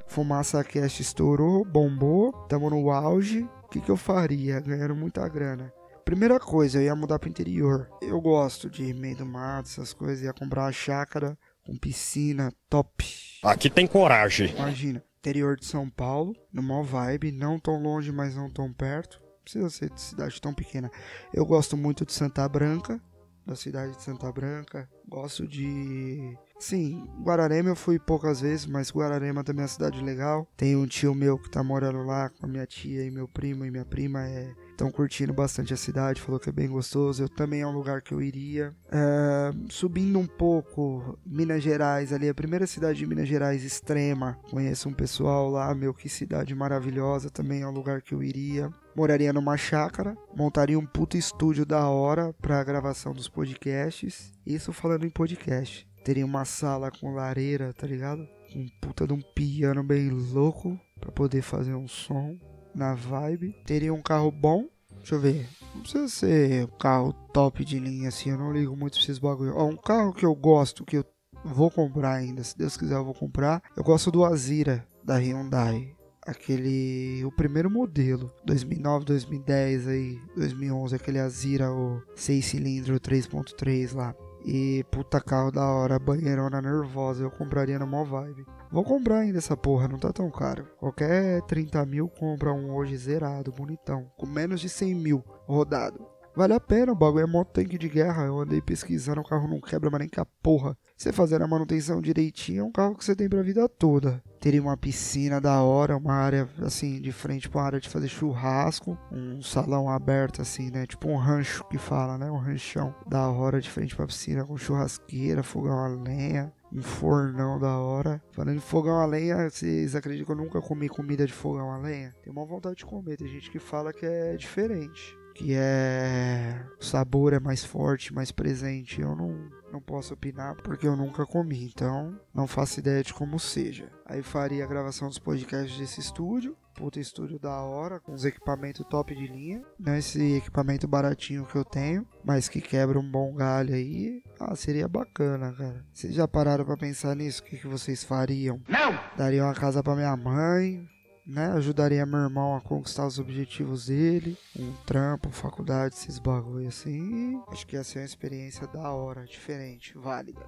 Fumaça 0.08 0.62
Cast 0.62 1.02
estourou, 1.02 1.64
bombou, 1.64 2.34
tamo 2.50 2.70
no 2.70 2.92
auge. 2.92 3.48
O 3.64 3.68
que, 3.70 3.80
que 3.80 3.90
eu 3.90 3.98
faria? 3.98 4.60
Ganhando 4.60 4.94
muita 4.94 5.28
grana. 5.30 5.72
Primeira 6.06 6.40
coisa, 6.40 6.80
eu 6.80 6.84
ia 6.84 6.96
mudar 6.96 7.18
pro 7.18 7.30
interior. 7.30 7.90
Eu 8.02 8.20
gosto 8.20 8.70
de 8.70 8.94
meio 8.94 9.18
do 9.18 9.26
mato, 9.26 9.70
essas 9.70 9.94
coisas. 9.94 10.22
Ia 10.22 10.34
comprar 10.34 10.64
uma 10.64 10.72
chácara 10.72 11.38
com 11.66 11.78
piscina 11.78 12.52
top. 12.70 13.06
Aqui 13.44 13.70
tem 13.70 13.88
coragem. 13.88 14.54
Imagina, 14.56 15.04
interior 15.18 15.56
de 15.56 15.66
São 15.66 15.90
Paulo, 15.90 16.36
numa 16.52 16.84
vibe, 16.84 17.32
não 17.32 17.58
tão 17.58 17.82
longe, 17.82 18.12
mas 18.12 18.36
não 18.36 18.50
tão 18.50 18.72
perto. 18.72 19.20
Não 19.22 19.44
precisa 19.44 19.70
ser 19.70 19.90
de 19.90 20.02
cidade 20.02 20.42
tão 20.42 20.54
pequena. 20.54 20.92
Eu 21.34 21.46
gosto 21.46 21.78
muito 21.78 22.06
de 22.06 22.14
Santa 22.14 22.48
Branca, 22.48 23.02
da 23.46 23.56
cidade 23.56 23.96
de 23.96 24.04
Santa 24.04 24.32
Branca. 24.32 24.90
Gosto 25.08 25.48
de. 25.48 26.38
Sim, 26.60 27.08
Guararema 27.22 27.70
eu 27.70 27.76
fui 27.76 28.00
poucas 28.00 28.42
vezes, 28.42 28.66
mas 28.66 28.92
Guararema 28.92 29.44
também 29.44 29.62
é 29.62 29.64
uma 29.64 29.70
cidade 29.70 30.02
legal. 30.02 30.48
Tem 30.56 30.76
um 30.76 30.86
tio 30.86 31.14
meu 31.14 31.38
que 31.38 31.50
tá 31.50 31.64
morando 31.64 32.04
lá 32.04 32.30
com 32.30 32.46
a 32.46 32.50
minha 32.50 32.66
tia 32.66 33.06
e 33.06 33.12
meu 33.12 33.28
primo 33.28 33.66
e 33.66 33.72
minha 33.72 33.86
prima 33.86 34.22
é 34.26 34.54
estão 34.84 34.92
curtindo 34.92 35.34
bastante 35.34 35.74
a 35.74 35.78
cidade, 35.78 36.22
falou 36.22 36.40
que 36.40 36.50
é 36.50 36.52
bem 36.52 36.68
gostoso. 36.68 37.24
Eu 37.24 37.30
também 37.30 37.62
é 37.62 37.68
um 37.68 37.72
lugar 37.72 38.02
que 38.02 38.14
eu 38.14 38.22
iria. 38.22 38.76
É, 38.92 39.54
subindo 39.70 40.20
um 40.20 40.28
pouco, 40.28 41.18
Minas 41.26 41.64
Gerais, 41.64 42.12
ali, 42.12 42.28
a 42.28 42.34
primeira 42.34 42.68
cidade 42.68 43.00
de 43.00 43.08
Minas 43.08 43.28
Gerais, 43.28 43.64
Extrema. 43.64 44.38
Conheço 44.50 44.90
um 44.90 44.94
pessoal 44.94 45.50
lá, 45.50 45.74
meu, 45.74 45.94
que 45.94 46.10
cidade 46.10 46.54
maravilhosa, 46.54 47.30
também 47.30 47.62
é 47.62 47.68
um 47.68 47.72
lugar 47.72 48.02
que 48.02 48.14
eu 48.14 48.22
iria. 48.22 48.70
Moraria 48.94 49.32
numa 49.32 49.56
chácara, 49.56 50.18
montaria 50.36 50.78
um 50.78 50.86
puto 50.86 51.16
estúdio 51.16 51.66
da 51.66 51.88
hora 51.88 52.34
pra 52.42 52.64
gravação 52.64 53.14
dos 53.14 53.30
podcasts. 53.30 54.34
Isso 54.46 54.74
falando 54.74 55.06
em 55.06 55.10
podcast. 55.10 55.88
Teria 56.04 56.26
uma 56.26 56.44
sala 56.44 56.92
com 56.92 57.16
lareira, 57.16 57.72
tá 57.74 57.88
ligado? 57.88 58.28
Com 58.52 58.60
um 58.60 58.68
puta 58.82 59.08
de 59.08 59.14
um 59.14 59.22
piano 59.22 59.82
bem 59.82 60.10
louco 60.10 60.78
pra 61.00 61.12
poder 61.12 61.42
fazer 61.42 61.74
um 61.74 61.88
som 61.88 62.38
na 62.76 62.94
vibe. 62.94 63.56
Teria 63.66 63.94
um 63.94 64.02
carro 64.02 64.32
bom. 64.32 64.68
Deixa 65.04 65.16
eu 65.16 65.20
ver. 65.20 65.50
Não 65.76 65.82
precisa 65.82 66.08
ser 66.08 66.64
um 66.64 66.78
carro 66.78 67.12
top 67.34 67.66
de 67.66 67.78
linha 67.78 68.08
assim. 68.08 68.30
Eu 68.30 68.38
não 68.38 68.54
ligo 68.54 68.76
muito 68.76 68.94
pra 68.94 69.02
esses 69.02 69.20
bagulho. 69.20 69.54
Ó, 69.54 69.66
um 69.66 69.76
carro 69.76 70.14
que 70.14 70.26
eu 70.26 70.34
gosto, 70.34 70.86
que 70.86 70.96
eu 70.96 71.06
vou 71.44 71.70
comprar 71.70 72.14
ainda. 72.14 72.42
Se 72.42 72.58
Deus 72.58 72.78
quiser, 72.78 72.96
eu 72.96 73.04
vou 73.04 73.14
comprar. 73.14 73.62
Eu 73.76 73.84
gosto 73.84 74.10
do 74.10 74.24
Azira 74.24 74.88
da 75.04 75.18
Hyundai. 75.18 75.94
Aquele. 76.26 77.22
O 77.26 77.32
primeiro 77.34 77.70
modelo. 77.70 78.32
2009, 78.46 79.04
2010, 79.04 79.88
aí. 79.90 80.18
2011. 80.38 80.96
Aquele 80.96 81.20
Azira, 81.20 81.70
o 81.70 82.02
6 82.16 82.46
cilindro 82.46 82.98
3.3 82.98 83.94
lá. 83.94 84.16
E 84.46 84.86
puta 84.90 85.20
carro 85.20 85.52
da 85.52 85.66
hora, 85.66 86.00
banheirona 86.00 86.62
nervosa. 86.62 87.24
Eu 87.24 87.32
compraria 87.32 87.78
na 87.78 87.86
mó 87.86 88.06
vibe. 88.06 88.46
Vou 88.74 88.84
comprar 88.84 89.20
ainda 89.20 89.38
essa 89.38 89.56
porra, 89.56 89.88
não 89.88 90.00
tá 90.00 90.12
tão 90.12 90.32
caro. 90.32 90.66
Qualquer 90.80 91.44
30 91.44 91.86
mil 91.86 92.10
compra 92.10 92.52
um 92.52 92.74
hoje 92.74 92.98
zerado, 92.98 93.52
bonitão. 93.52 94.12
Com 94.18 94.26
menos 94.26 94.60
de 94.60 94.68
100 94.68 94.96
mil 94.96 95.24
rodado. 95.46 96.04
Vale 96.36 96.56
a 96.56 96.60
pena, 96.60 96.92
o 96.92 96.96
bagulho 96.96 97.24
é 97.24 97.28
mó 97.28 97.44
tanque 97.44 97.78
de 97.78 97.88
guerra. 97.88 98.24
Eu 98.24 98.40
andei 98.40 98.60
pesquisando, 98.60 99.22
o 99.22 99.24
carro 99.24 99.48
não 99.48 99.62
quebra 99.62 99.92
mais 99.92 100.00
nem 100.00 100.10
com 100.10 100.20
a 100.20 100.26
porra. 100.26 100.76
Você 100.98 101.12
fazendo 101.12 101.44
a 101.44 101.48
manutenção 101.48 102.02
direitinho, 102.02 102.62
é 102.62 102.64
um 102.64 102.72
carro 102.72 102.96
que 102.96 103.06
você 103.06 103.16
tem 103.16 103.30
pra 103.30 103.44
vida 103.44 103.70
toda. 103.70 104.20
Teria 104.40 104.60
uma 104.60 104.76
piscina 104.76 105.40
da 105.40 105.62
hora, 105.62 105.96
uma 105.96 106.16
área 106.16 106.50
assim, 106.64 107.00
de 107.00 107.12
frente 107.12 107.48
pra 107.48 107.60
uma 107.60 107.68
área 107.68 107.80
de 107.80 107.88
fazer 107.88 108.08
churrasco. 108.08 108.98
Um 109.12 109.40
salão 109.44 109.88
aberto 109.88 110.42
assim, 110.42 110.72
né? 110.72 110.88
Tipo 110.88 111.10
um 111.10 111.18
rancho 111.18 111.64
que 111.70 111.78
fala, 111.78 112.18
né? 112.18 112.32
Um 112.32 112.40
ranchão 112.40 112.96
da 113.08 113.30
hora 113.30 113.62
de 113.62 113.70
frente 113.70 113.96
pra 113.96 114.08
piscina, 114.08 114.44
com 114.44 114.58
churrasqueira, 114.58 115.44
fogão 115.44 115.78
a 115.78 115.88
lenha 115.90 116.52
um 116.74 116.82
fornão 116.82 117.60
da 117.60 117.78
hora. 117.78 118.22
Falando 118.32 118.58
em 118.58 118.60
fogão 118.60 119.00
a 119.00 119.06
lenha, 119.06 119.50
vocês 119.50 119.96
acreditam 119.96 120.26
que 120.26 120.32
eu 120.32 120.44
nunca 120.44 120.62
comi 120.62 120.90
comida 120.90 121.26
de 121.26 121.34
fogão 121.34 121.72
a 121.72 121.78
lenha? 121.78 122.14
Tenho 122.24 122.36
uma 122.36 122.46
vontade 122.46 122.78
de 122.78 122.86
comer, 122.86 123.18
tem 123.18 123.28
gente 123.28 123.52
que 123.52 123.60
fala 123.60 123.94
que 123.94 124.06
é 124.06 124.36
diferente. 124.36 125.23
Que 125.34 125.56
é. 125.56 126.66
O 126.80 126.84
sabor 126.84 127.34
é 127.34 127.40
mais 127.40 127.64
forte, 127.64 128.14
mais 128.14 128.32
presente. 128.32 129.02
Eu 129.02 129.16
não, 129.16 129.50
não 129.72 129.82
posso 129.82 130.14
opinar 130.14 130.56
porque 130.56 130.88
eu 130.88 130.96
nunca 130.96 131.26
comi, 131.26 131.66
então 131.66 132.20
não 132.34 132.48
faço 132.48 132.80
ideia 132.80 133.04
de 133.04 133.14
como 133.14 133.40
seja. 133.40 133.90
Aí 134.06 134.22
faria 134.22 134.64
a 134.64 134.68
gravação 134.68 135.08
dos 135.08 135.20
podcasts 135.20 135.78
desse 135.78 136.00
estúdio. 136.00 136.56
Puta 136.76 137.00
estúdio 137.00 137.38
da 137.38 137.62
hora, 137.62 138.00
com 138.00 138.14
os 138.14 138.26
equipamentos 138.26 138.84
top 138.88 139.14
de 139.16 139.28
linha. 139.28 139.64
Não 139.80 139.96
esse 139.96 140.38
equipamento 140.38 140.88
baratinho 140.88 141.46
que 141.46 141.56
eu 141.56 141.64
tenho, 141.64 142.06
mas 142.24 142.50
que 142.50 142.60
quebra 142.60 142.98
um 142.98 143.12
bom 143.12 143.34
galho 143.36 143.76
aí. 143.76 144.24
Ah, 144.40 144.56
seria 144.56 144.88
bacana, 144.88 145.54
cara. 145.54 145.86
Vocês 145.94 146.16
já 146.16 146.28
pararam 146.28 146.66
pra 146.66 146.76
pensar 146.76 147.16
nisso? 147.16 147.42
O 147.42 147.46
que, 147.46 147.58
que 147.58 147.68
vocês 147.68 148.04
fariam? 148.04 148.60
Não! 148.68 149.00
Daria 149.16 149.44
uma 149.44 149.54
casa 149.54 149.84
pra 149.84 149.96
minha 149.96 150.18
mãe, 150.18 150.88
né? 151.26 151.48
Ajudaria 151.54 152.06
meu 152.06 152.20
irmão 152.20 152.56
a 152.56 152.62
conquistar 152.62 153.06
os 153.06 153.20
objetivos 153.20 153.88
dele. 153.88 154.38
Um 154.58 154.74
trampo, 154.86 155.30
faculdade, 155.30 155.96
esses 155.96 156.20
bagulho 156.20 156.68
assim. 156.68 157.42
Acho 157.48 157.66
que 157.66 157.76
ia 157.76 157.84
ser 157.84 158.00
uma 158.00 158.06
experiência 158.06 158.68
da 158.68 158.92
hora, 158.92 159.26
diferente, 159.26 159.98
válida. 159.98 160.46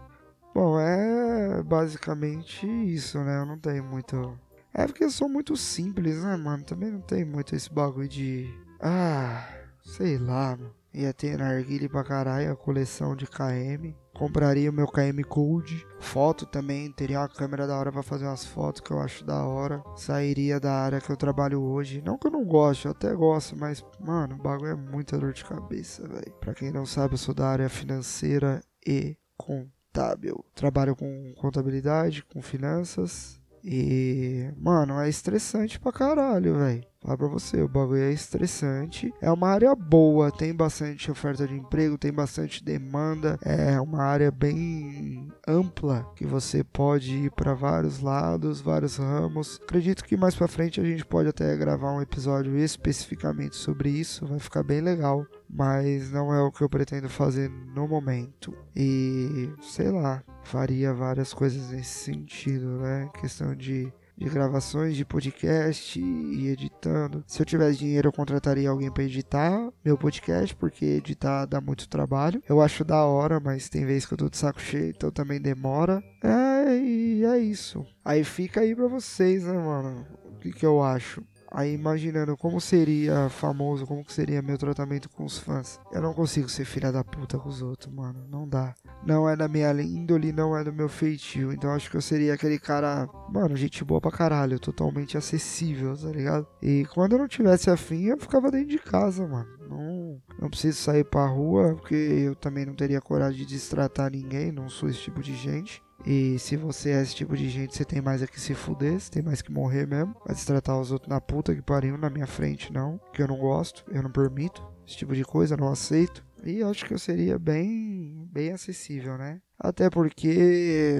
Bom, 0.54 0.80
é 0.80 1.62
basicamente 1.64 2.66
isso, 2.66 3.20
né? 3.20 3.40
Eu 3.40 3.46
não 3.46 3.58
tenho 3.58 3.84
muito. 3.84 4.40
É 4.74 4.86
porque 4.86 5.04
eu 5.04 5.12
sou 5.12 5.28
muito 5.28 5.56
simples, 5.58 6.24
né, 6.24 6.36
mano? 6.38 6.64
Também 6.64 6.92
não 6.92 7.02
tem 7.02 7.26
muito 7.26 7.56
esse 7.56 7.72
bagulho 7.72 8.08
de. 8.08 8.54
Ah, 8.80 9.48
sei 9.84 10.18
lá, 10.18 10.56
mano. 10.56 10.74
Ia 10.94 11.14
ter 11.14 11.38
narguile 11.38 11.90
pra 11.90 12.06
caralho, 12.06 12.54
a 12.54 12.56
coleção 12.56 13.18
de 13.18 13.28
KM. 13.28 13.94
Compraria 14.16 14.70
o 14.70 14.74
meu 14.74 14.88
KM 14.88 15.24
Code. 15.24 15.86
Foto 16.00 16.46
também, 16.46 16.92
teria 16.92 17.20
uma 17.20 17.30
câmera 17.30 17.68
da 17.68 17.78
hora 17.78 17.92
para 17.92 18.02
fazer 18.02 18.26
umas 18.26 18.46
fotos 18.46 18.82
que 18.82 18.92
eu 18.92 19.00
acho 19.00 19.24
da 19.24 19.46
hora. 19.46 19.84
Sairia 19.96 20.60
da 20.60 20.74
área 20.74 21.02
que 21.02 21.12
eu 21.12 21.18
trabalho 21.18 21.62
hoje. 21.62 22.02
Não 22.04 22.18
que 22.18 22.28
eu 22.28 22.32
não 22.32 22.46
goste, 22.46 22.86
eu 22.86 22.92
até 22.92 23.14
gosto, 23.14 23.56
mas, 23.58 23.84
mano, 24.00 24.36
o 24.36 24.42
bagulho 24.42 24.72
é 24.72 24.76
muita 24.76 25.18
dor 25.18 25.34
de 25.34 25.44
cabeça, 25.44 26.08
velho. 26.08 26.34
Pra 26.40 26.54
quem 26.54 26.72
não 26.72 26.86
sabe, 26.86 27.14
eu 27.14 27.18
sou 27.18 27.36
da 27.36 27.48
área 27.48 27.70
financeira 27.70 28.64
e 28.88 29.18
contábil. 29.38 30.44
Trabalho 30.56 30.96
com 30.96 31.34
contabilidade, 31.38 32.24
com 32.24 32.42
finanças. 32.42 33.40
E, 33.64 34.52
mano, 34.58 35.00
é 35.00 35.10
estressante 35.10 35.80
pra 35.80 35.92
caralho, 35.92 36.58
velho. 36.60 36.86
Falar 37.06 37.18
pra 37.18 37.28
você, 37.28 37.62
o 37.62 37.68
bagulho 37.68 38.02
é 38.02 38.12
estressante. 38.12 39.14
É 39.22 39.32
uma 39.32 39.50
área 39.50 39.76
boa, 39.76 40.32
tem 40.32 40.52
bastante 40.56 41.12
oferta 41.12 41.48
de 41.48 41.54
emprego, 41.54 42.00
tem 42.00 42.12
bastante 42.12 42.64
demanda. 42.64 43.38
É 43.44 43.80
uma 43.80 44.02
área 44.02 44.32
bem 44.32 45.32
ampla 45.48 46.12
que 46.16 46.26
você 46.26 46.64
pode 46.64 47.14
ir 47.16 47.32
para 47.32 47.54
vários 47.54 48.00
lados, 48.00 48.60
vários 48.60 48.98
ramos. 48.98 49.60
Acredito 49.62 50.04
que 50.04 50.18
mais 50.18 50.34
para 50.34 50.48
frente 50.48 50.82
a 50.82 50.84
gente 50.84 51.06
pode 51.06 51.30
até 51.30 51.56
gravar 51.56 51.92
um 51.92 52.02
episódio 52.02 52.58
especificamente 52.58 53.56
sobre 53.56 53.90
isso, 53.90 54.26
vai 54.26 54.40
ficar 54.40 54.64
bem 54.64 54.82
legal. 54.82 55.28
Mas 55.48 56.12
não 56.12 56.34
é 56.34 56.42
o 56.42 56.52
que 56.52 56.64
eu 56.64 56.70
pretendo 56.70 57.08
fazer 57.08 57.52
no 57.76 57.88
momento. 57.88 58.52
E 58.76 59.48
sei 59.62 59.92
lá, 59.92 60.24
faria 60.44 60.92
várias 60.92 61.36
coisas 61.36 61.70
nesse 61.70 62.00
sentido, 62.00 62.66
né? 62.80 63.08
Questão 63.22 63.54
de 63.56 63.94
de 64.18 64.30
gravações 64.30 64.96
de 64.96 65.06
podcast 65.06 66.00
e 66.00 66.48
editando. 66.48 67.24
Se 67.28 67.42
eu 67.42 67.46
tivesse 67.46 67.80
dinheiro, 67.80 68.08
eu 68.10 68.14
contrataria 68.14 68.70
alguém 68.70 68.92
para 68.92 69.04
editar 69.04 69.72
meu 69.84 69.98
podcast, 69.98 70.56
porque 70.56 70.86
editar 70.86 71.46
dá 71.46 71.60
muito 71.60 71.90
trabalho. 71.90 72.42
Eu 72.48 72.62
acho 72.62 72.86
da 72.86 73.04
hora, 73.04 73.40
mas 73.40 73.70
tem 73.70 73.86
vezes 73.86 74.06
que 74.06 74.14
eu 74.14 74.18
tô 74.18 74.30
de 74.30 74.38
saco 74.38 74.62
cheio, 74.62 74.90
então 74.96 75.12
também 75.12 75.42
demora. 75.42 76.04
É, 76.24 76.78
e 76.78 77.26
é 77.26 77.38
isso. 77.38 77.86
Aí 78.04 78.24
fica 78.24 78.62
aí 78.62 78.76
pra 78.76 78.88
vocês, 78.88 79.44
né, 79.44 79.54
mano? 79.54 80.06
O 80.26 80.40
que, 80.40 80.52
que 80.52 80.66
eu 80.66 80.82
acho? 80.82 81.24
Aí 81.52 81.74
imaginando 81.74 82.36
como 82.36 82.60
seria 82.60 83.30
famoso, 83.30 83.86
como 83.86 84.04
que 84.04 84.12
seria 84.14 84.42
meu 84.42 84.58
tratamento 84.58 85.10
com 85.10 85.24
os 85.24 85.38
fãs. 85.38 85.80
Eu 85.92 86.02
não 86.02 86.14
consigo 86.14 86.50
ser 86.50 86.66
filha 86.66 86.92
da 86.92 87.04
puta 87.04 87.38
com 87.38 87.50
os 87.50 87.62
outros, 87.62 87.94
mano. 87.94 88.26
Não 88.30 88.48
dá. 88.48 88.74
Não 89.06 89.30
é 89.30 89.36
da 89.36 89.48
minha 89.48 89.72
índole, 89.82 90.32
não 90.32 90.58
é 90.58 90.64
do 90.64 90.74
meu 90.74 90.90
feitio. 90.90 91.54
Então 91.54 91.72
acho 91.72 91.90
que 91.90 91.98
eu 91.98 92.02
seria 92.02 92.34
aquele 92.34 92.60
cara, 92.60 93.08
mano, 93.30 93.56
gente 93.56 93.84
boa 93.84 94.02
pra 94.02 94.12
caralho, 94.12 94.60
totalmente 94.60 95.18
acessível, 95.18 95.96
tá 95.96 96.10
ligado? 96.10 96.48
E 96.62 96.86
quando 96.94 97.14
eu 97.14 97.20
não 97.20 97.28
tivesse 97.28 97.70
afim, 97.70 98.06
eu 98.06 98.18
ficava 98.18 98.52
dentro 98.52 98.70
de 98.70 98.80
casa, 98.80 99.28
mano. 99.28 99.48
Não, 99.70 100.22
não 100.40 100.50
preciso 100.50 100.78
sair 100.78 101.04
pra 101.04 101.26
rua, 101.26 101.76
porque 101.76 101.96
eu 101.96 102.36
também 102.36 102.66
não 102.66 102.76
teria 102.76 103.02
coragem 103.02 103.40
de 103.40 103.46
destratar 103.46 104.12
ninguém, 104.12 104.52
não 104.52 104.70
sou 104.70 104.90
esse 104.90 105.00
tipo 105.00 105.22
de 105.22 105.36
gente. 105.36 105.82
E 106.04 106.38
se 106.40 106.56
você 106.56 106.92
é 106.92 107.02
esse 107.02 107.16
tipo 107.16 107.36
de 107.36 107.50
gente, 107.50 107.76
você 107.76 107.86
tem 107.86 108.02
mais 108.02 108.22
é 108.22 108.28
que 108.28 108.40
se 108.40 108.54
fuder, 108.54 109.00
você 109.00 109.12
tem 109.12 109.24
mais 109.24 109.42
que 109.42 109.52
morrer 109.52 109.88
mesmo. 109.88 110.16
Vai 110.26 110.36
destratar 110.36 110.80
os 110.80 110.92
outros 110.92 111.10
na 111.10 111.22
puta 111.22 111.56
que 111.56 111.62
pariu 111.62 111.98
na 111.98 112.10
minha 112.10 112.28
frente, 112.28 112.74
não. 112.74 113.00
Que 113.14 113.22
eu 113.22 113.28
não 113.28 113.38
gosto, 113.38 113.84
eu 113.92 114.04
não 114.04 114.12
permito. 114.12 114.66
Esse 114.88 114.98
tipo 114.98 115.16
de 115.16 115.24
coisa, 115.24 115.58
não 115.58 115.70
aceito. 115.70 116.26
E 116.44 116.62
acho 116.62 116.86
que 116.86 116.94
eu 116.94 117.00
seria 117.00 117.40
bem, 117.40 118.30
bem 118.32 118.52
acessível, 118.52 119.18
né? 119.18 119.42
Até 119.58 119.90
porque 119.90 121.00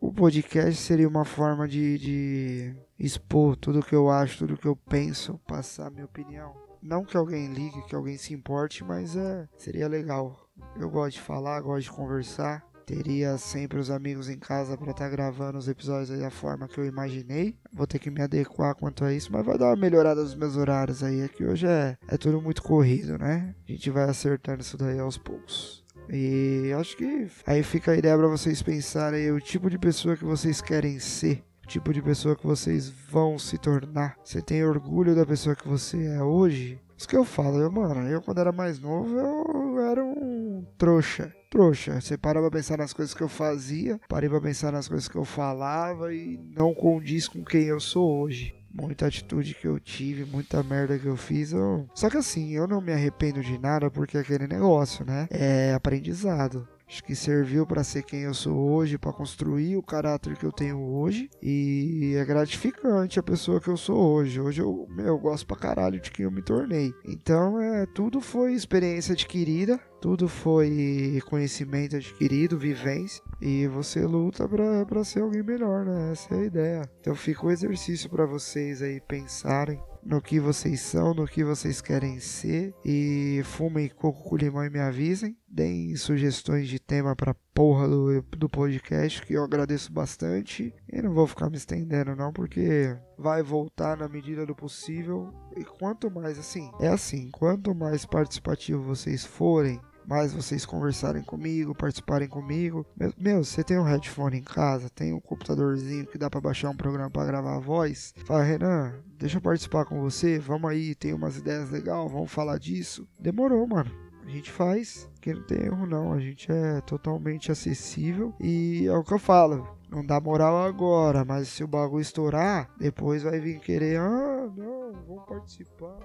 o 0.00 0.12
podcast 0.12 0.80
seria 0.80 1.06
uma 1.06 1.24
forma 1.24 1.68
de, 1.68 1.98
de 1.98 2.76
expor 2.98 3.54
tudo 3.54 3.82
que 3.82 3.94
eu 3.94 4.10
acho, 4.10 4.38
tudo 4.38 4.56
que 4.56 4.66
eu 4.66 4.74
penso, 4.74 5.38
passar 5.46 5.90
minha 5.90 6.06
opinião. 6.06 6.54
Não 6.82 7.04
que 7.04 7.16
alguém 7.16 7.52
ligue, 7.52 7.86
que 7.86 7.94
alguém 7.94 8.16
se 8.16 8.32
importe, 8.32 8.82
mas 8.82 9.14
é, 9.14 9.46
seria 9.56 9.86
legal. 9.86 10.48
Eu 10.76 10.90
gosto 10.90 11.16
de 11.16 11.20
falar, 11.20 11.60
gosto 11.60 11.90
de 11.90 11.92
conversar 11.92 12.69
teria 12.90 13.38
sempre 13.38 13.78
os 13.78 13.88
amigos 13.88 14.28
em 14.28 14.38
casa 14.38 14.76
para 14.76 14.90
estar 14.90 15.04
tá 15.04 15.10
gravando 15.10 15.58
os 15.58 15.68
episódios 15.68 16.18
da 16.18 16.30
forma 16.30 16.66
que 16.66 16.78
eu 16.78 16.84
imaginei. 16.84 17.54
Vou 17.72 17.86
ter 17.86 18.00
que 18.00 18.10
me 18.10 18.20
adequar 18.20 18.74
quanto 18.74 19.04
a 19.04 19.12
isso, 19.12 19.32
mas 19.32 19.46
vai 19.46 19.56
dar 19.56 19.66
uma 19.66 19.76
melhorada 19.76 20.20
nos 20.20 20.34
meus 20.34 20.56
horários 20.56 21.02
aí. 21.04 21.20
É 21.20 21.28
que 21.28 21.44
hoje 21.44 21.66
é, 21.66 21.96
é 22.08 22.16
tudo 22.16 22.42
muito 22.42 22.62
corrido, 22.62 23.16
né? 23.16 23.54
A 23.68 23.72
gente 23.72 23.90
vai 23.90 24.04
acertando 24.04 24.62
isso 24.62 24.76
daí 24.76 24.98
aos 24.98 25.16
poucos. 25.16 25.84
E 26.12 26.72
acho 26.76 26.96
que 26.96 27.28
aí 27.46 27.62
fica 27.62 27.92
a 27.92 27.96
ideia 27.96 28.18
para 28.18 28.26
vocês 28.26 28.60
pensarem 28.60 29.30
o 29.30 29.40
tipo 29.40 29.70
de 29.70 29.78
pessoa 29.78 30.16
que 30.16 30.24
vocês 30.24 30.60
querem 30.60 30.98
ser 30.98 31.44
tipo 31.68 31.92
de 31.92 32.02
pessoa 32.02 32.34
que 32.34 32.44
vocês 32.44 32.88
vão 33.08 33.38
se 33.38 33.56
tornar. 33.56 34.16
Você 34.24 34.42
tem 34.42 34.64
orgulho 34.64 35.14
da 35.14 35.24
pessoa 35.24 35.54
que 35.54 35.68
você 35.68 36.04
é 36.04 36.20
hoje? 36.20 36.80
Isso 36.98 37.06
que 37.06 37.16
eu 37.16 37.24
falo, 37.24 37.60
eu, 37.60 37.70
mano, 37.70 38.08
eu 38.08 38.20
quando 38.20 38.40
era 38.40 38.50
mais 38.50 38.80
novo, 38.80 39.16
eu 39.16 39.78
era 39.80 40.04
um 40.04 40.66
trouxa. 40.76 41.32
Trouxa. 41.50 42.00
Você 42.00 42.16
para 42.16 42.40
pra 42.40 42.50
pensar 42.50 42.78
nas 42.78 42.92
coisas 42.92 43.12
que 43.12 43.20
eu 43.20 43.28
fazia, 43.28 44.00
parei 44.08 44.30
pra 44.30 44.40
pensar 44.40 44.70
nas 44.70 44.86
coisas 44.86 45.08
que 45.08 45.16
eu 45.16 45.24
falava 45.24 46.14
e 46.14 46.38
não 46.56 46.72
condiz 46.72 47.26
com 47.26 47.44
quem 47.44 47.64
eu 47.64 47.80
sou 47.80 48.20
hoje. 48.20 48.54
Muita 48.72 49.08
atitude 49.08 49.54
que 49.54 49.66
eu 49.66 49.80
tive, 49.80 50.24
muita 50.24 50.62
merda 50.62 50.96
que 50.96 51.06
eu 51.06 51.16
fiz. 51.16 51.50
Eu... 51.52 51.88
Só 51.92 52.08
que 52.08 52.16
assim, 52.16 52.52
eu 52.52 52.68
não 52.68 52.80
me 52.80 52.92
arrependo 52.92 53.42
de 53.42 53.58
nada 53.58 53.90
porque 53.90 54.16
é 54.16 54.20
aquele 54.20 54.46
negócio, 54.46 55.04
né? 55.04 55.26
É 55.28 55.74
aprendizado. 55.74 56.68
Acho 56.90 57.04
que 57.04 57.14
serviu 57.14 57.64
para 57.64 57.84
ser 57.84 58.02
quem 58.02 58.22
eu 58.22 58.34
sou 58.34 58.72
hoje, 58.72 58.98
para 58.98 59.12
construir 59.12 59.76
o 59.76 59.82
caráter 59.82 60.36
que 60.36 60.44
eu 60.44 60.50
tenho 60.50 60.76
hoje. 60.76 61.30
E 61.40 62.16
é 62.16 62.24
gratificante 62.24 63.16
a 63.16 63.22
pessoa 63.22 63.60
que 63.60 63.68
eu 63.68 63.76
sou 63.76 63.96
hoje. 63.96 64.40
Hoje 64.40 64.60
eu, 64.60 64.88
meu, 64.90 65.06
eu 65.06 65.18
gosto 65.18 65.46
pra 65.46 65.56
caralho 65.56 66.00
de 66.00 66.10
quem 66.10 66.24
eu 66.24 66.32
me 66.32 66.42
tornei. 66.42 66.92
Então, 67.04 67.60
é, 67.60 67.86
tudo 67.86 68.20
foi 68.20 68.54
experiência 68.54 69.12
adquirida, 69.12 69.78
tudo 70.00 70.26
foi 70.28 71.22
conhecimento 71.26 71.94
adquirido, 71.94 72.58
vivência. 72.58 73.22
E 73.40 73.68
você 73.68 74.04
luta 74.04 74.48
para 74.48 75.04
ser 75.04 75.20
alguém 75.20 75.44
melhor, 75.44 75.84
né? 75.84 76.10
Essa 76.10 76.34
é 76.34 76.38
a 76.40 76.44
ideia. 76.44 76.90
Então 77.00 77.14
fica 77.14 77.46
o 77.46 77.52
exercício 77.52 78.10
para 78.10 78.26
vocês 78.26 78.82
aí 78.82 79.00
pensarem 79.00 79.80
no 80.04 80.20
que 80.20 80.40
vocês 80.40 80.80
são, 80.80 81.14
no 81.14 81.26
que 81.26 81.44
vocês 81.44 81.80
querem 81.80 82.18
ser. 82.18 82.74
E 82.84 83.42
fumem 83.44 83.88
coco 83.88 84.22
com 84.28 84.36
limão 84.36 84.64
e 84.64 84.70
me 84.70 84.80
avisem. 84.80 85.36
Deem 85.48 85.96
sugestões 85.96 86.68
de 86.68 86.78
tema 86.78 87.16
pra 87.16 87.34
porra 87.54 87.88
do, 87.88 88.22
do 88.22 88.48
podcast, 88.48 89.22
que 89.22 89.34
eu 89.34 89.44
agradeço 89.44 89.92
bastante. 89.92 90.74
E 90.92 91.02
não 91.02 91.12
vou 91.12 91.26
ficar 91.26 91.50
me 91.50 91.56
estendendo, 91.56 92.14
não, 92.14 92.32
porque 92.32 92.96
vai 93.18 93.42
voltar 93.42 93.96
na 93.96 94.08
medida 94.08 94.46
do 94.46 94.54
possível. 94.54 95.32
E 95.56 95.64
quanto 95.64 96.10
mais 96.10 96.38
assim, 96.38 96.70
é 96.80 96.88
assim, 96.88 97.30
quanto 97.30 97.74
mais 97.74 98.06
participativo 98.06 98.82
vocês 98.82 99.24
forem, 99.24 99.80
mais 100.06 100.32
vocês 100.32 100.66
conversarem 100.66 101.22
comigo, 101.22 101.74
participarem 101.74 102.28
comigo. 102.28 102.86
Meu, 103.18 103.44
você 103.44 103.62
tem 103.62 103.78
um 103.78 103.84
headphone 103.84 104.38
em 104.38 104.42
casa, 104.42 104.90
tem 104.90 105.12
um 105.12 105.20
computadorzinho 105.20 106.06
que 106.06 106.18
dá 106.18 106.28
para 106.28 106.40
baixar 106.40 106.70
um 106.70 106.76
programa 106.76 107.10
para 107.10 107.26
gravar 107.26 107.56
a 107.56 107.60
voz. 107.60 108.12
Fala, 108.24 108.42
Renan, 108.42 108.94
deixa 109.18 109.38
eu 109.38 109.42
participar 109.42 109.84
com 109.84 110.00
você, 110.00 110.38
vamos 110.38 110.70
aí, 110.70 110.94
tem 110.94 111.12
umas 111.12 111.36
ideias 111.36 111.70
legais, 111.70 112.10
vamos 112.10 112.30
falar 112.30 112.58
disso. 112.58 113.08
Demorou, 113.18 113.66
mano. 113.66 114.09
A 114.30 114.32
gente 114.32 114.52
faz, 114.52 115.10
que 115.20 115.34
não 115.34 115.42
tem 115.42 115.64
erro 115.64 115.86
não, 115.86 116.12
a 116.12 116.20
gente 116.20 116.52
é 116.52 116.80
totalmente 116.82 117.50
acessível 117.50 118.32
e 118.38 118.86
é 118.86 118.92
o 118.92 119.02
que 119.02 119.12
eu 119.12 119.18
falo. 119.18 119.76
Não 119.90 120.06
dá 120.06 120.20
moral 120.20 120.56
agora, 120.62 121.24
mas 121.24 121.48
se 121.48 121.64
o 121.64 121.66
bagulho 121.66 122.00
estourar, 122.00 122.70
depois 122.78 123.24
vai 123.24 123.40
vir 123.40 123.58
querer, 123.58 123.98
ah, 123.98 124.48
não, 124.56 124.92
vamos 125.04 125.24
participar. 125.26 125.98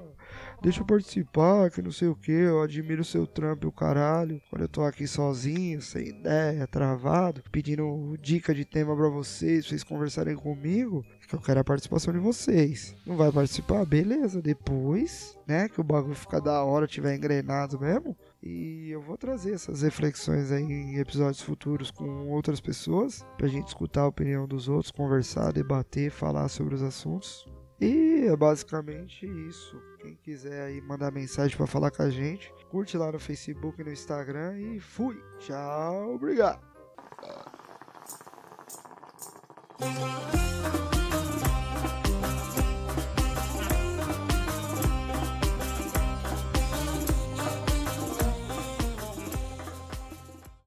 Deixa 0.60 0.82
eu 0.82 0.86
participar, 0.88 1.70
que 1.70 1.84
não 1.84 1.92
sei 1.92 2.08
o 2.08 2.16
que, 2.16 2.32
eu 2.32 2.64
admiro 2.64 3.04
o 3.04 3.06
seu 3.06 3.28
trampo 3.28 3.68
e 3.68 3.70
o 3.70 3.72
caralho. 3.72 4.42
Quando 4.50 4.64
eu 4.64 4.70
tô 4.70 4.82
aqui 4.82 5.06
sozinho, 5.06 5.80
sem 5.84 6.08
ideia, 6.08 6.66
travado, 6.66 7.44
pedindo 7.52 8.18
dica 8.20 8.56
de 8.56 8.66
tema 8.66 8.96
para 8.96 9.08
vocês, 9.08 9.60
pra 9.60 9.70
vocês 9.70 9.84
conversarem 9.84 10.36
comigo, 10.36 11.06
eu 11.34 11.40
quero 11.40 11.60
a 11.60 11.64
participação 11.64 12.14
de 12.14 12.20
vocês. 12.20 12.96
Não 13.06 13.18
vai 13.18 13.32
participar? 13.32 13.84
Beleza, 13.86 14.42
depois, 14.42 15.36
né, 15.48 15.68
que 15.68 15.82
o 15.82 15.84
bagulho 15.84 16.14
fica 16.14 16.40
da 16.40 16.64
hora, 16.64 16.86
tiver 16.86 17.16
engrenado 17.16 17.80
mesmo, 17.80 18.16
e 18.44 18.90
eu 18.92 19.02
vou 19.02 19.18
trazer 19.18 19.54
essas 19.54 19.82
reflexões 19.82 20.52
aí 20.52 20.62
em 20.62 20.98
episódios 20.98 21.42
futuros 21.42 21.90
com 21.90 22.28
outras 22.30 22.62
pessoas, 22.62 23.26
pra 23.38 23.48
gente 23.48 23.68
escutar 23.68 24.02
a 24.02 24.08
opinião 24.08 24.48
dos 24.48 24.70
outros, 24.70 24.92
conversar, 24.92 25.52
debater, 25.52 26.12
falar 26.12 26.48
sobre 26.50 26.76
os 26.76 26.84
assuntos. 26.84 27.48
E 27.80 28.26
é 28.28 28.36
basicamente 28.36 29.26
isso. 29.48 29.82
Quem 30.00 30.16
quiser 30.16 30.68
aí 30.68 30.82
mandar 30.82 31.12
mensagem 31.12 31.58
para 31.58 31.68
falar 31.68 31.92
com 31.92 32.04
a 32.04 32.10
gente, 32.10 32.54
curte 32.70 32.98
lá 32.98 33.12
no 33.12 33.20
Facebook 33.20 33.82
e 33.82 33.84
no 33.84 33.92
Instagram 33.92 34.58
e 34.60 34.80
fui. 34.80 35.22
Tchau, 35.40 36.14
obrigado. 36.14 36.62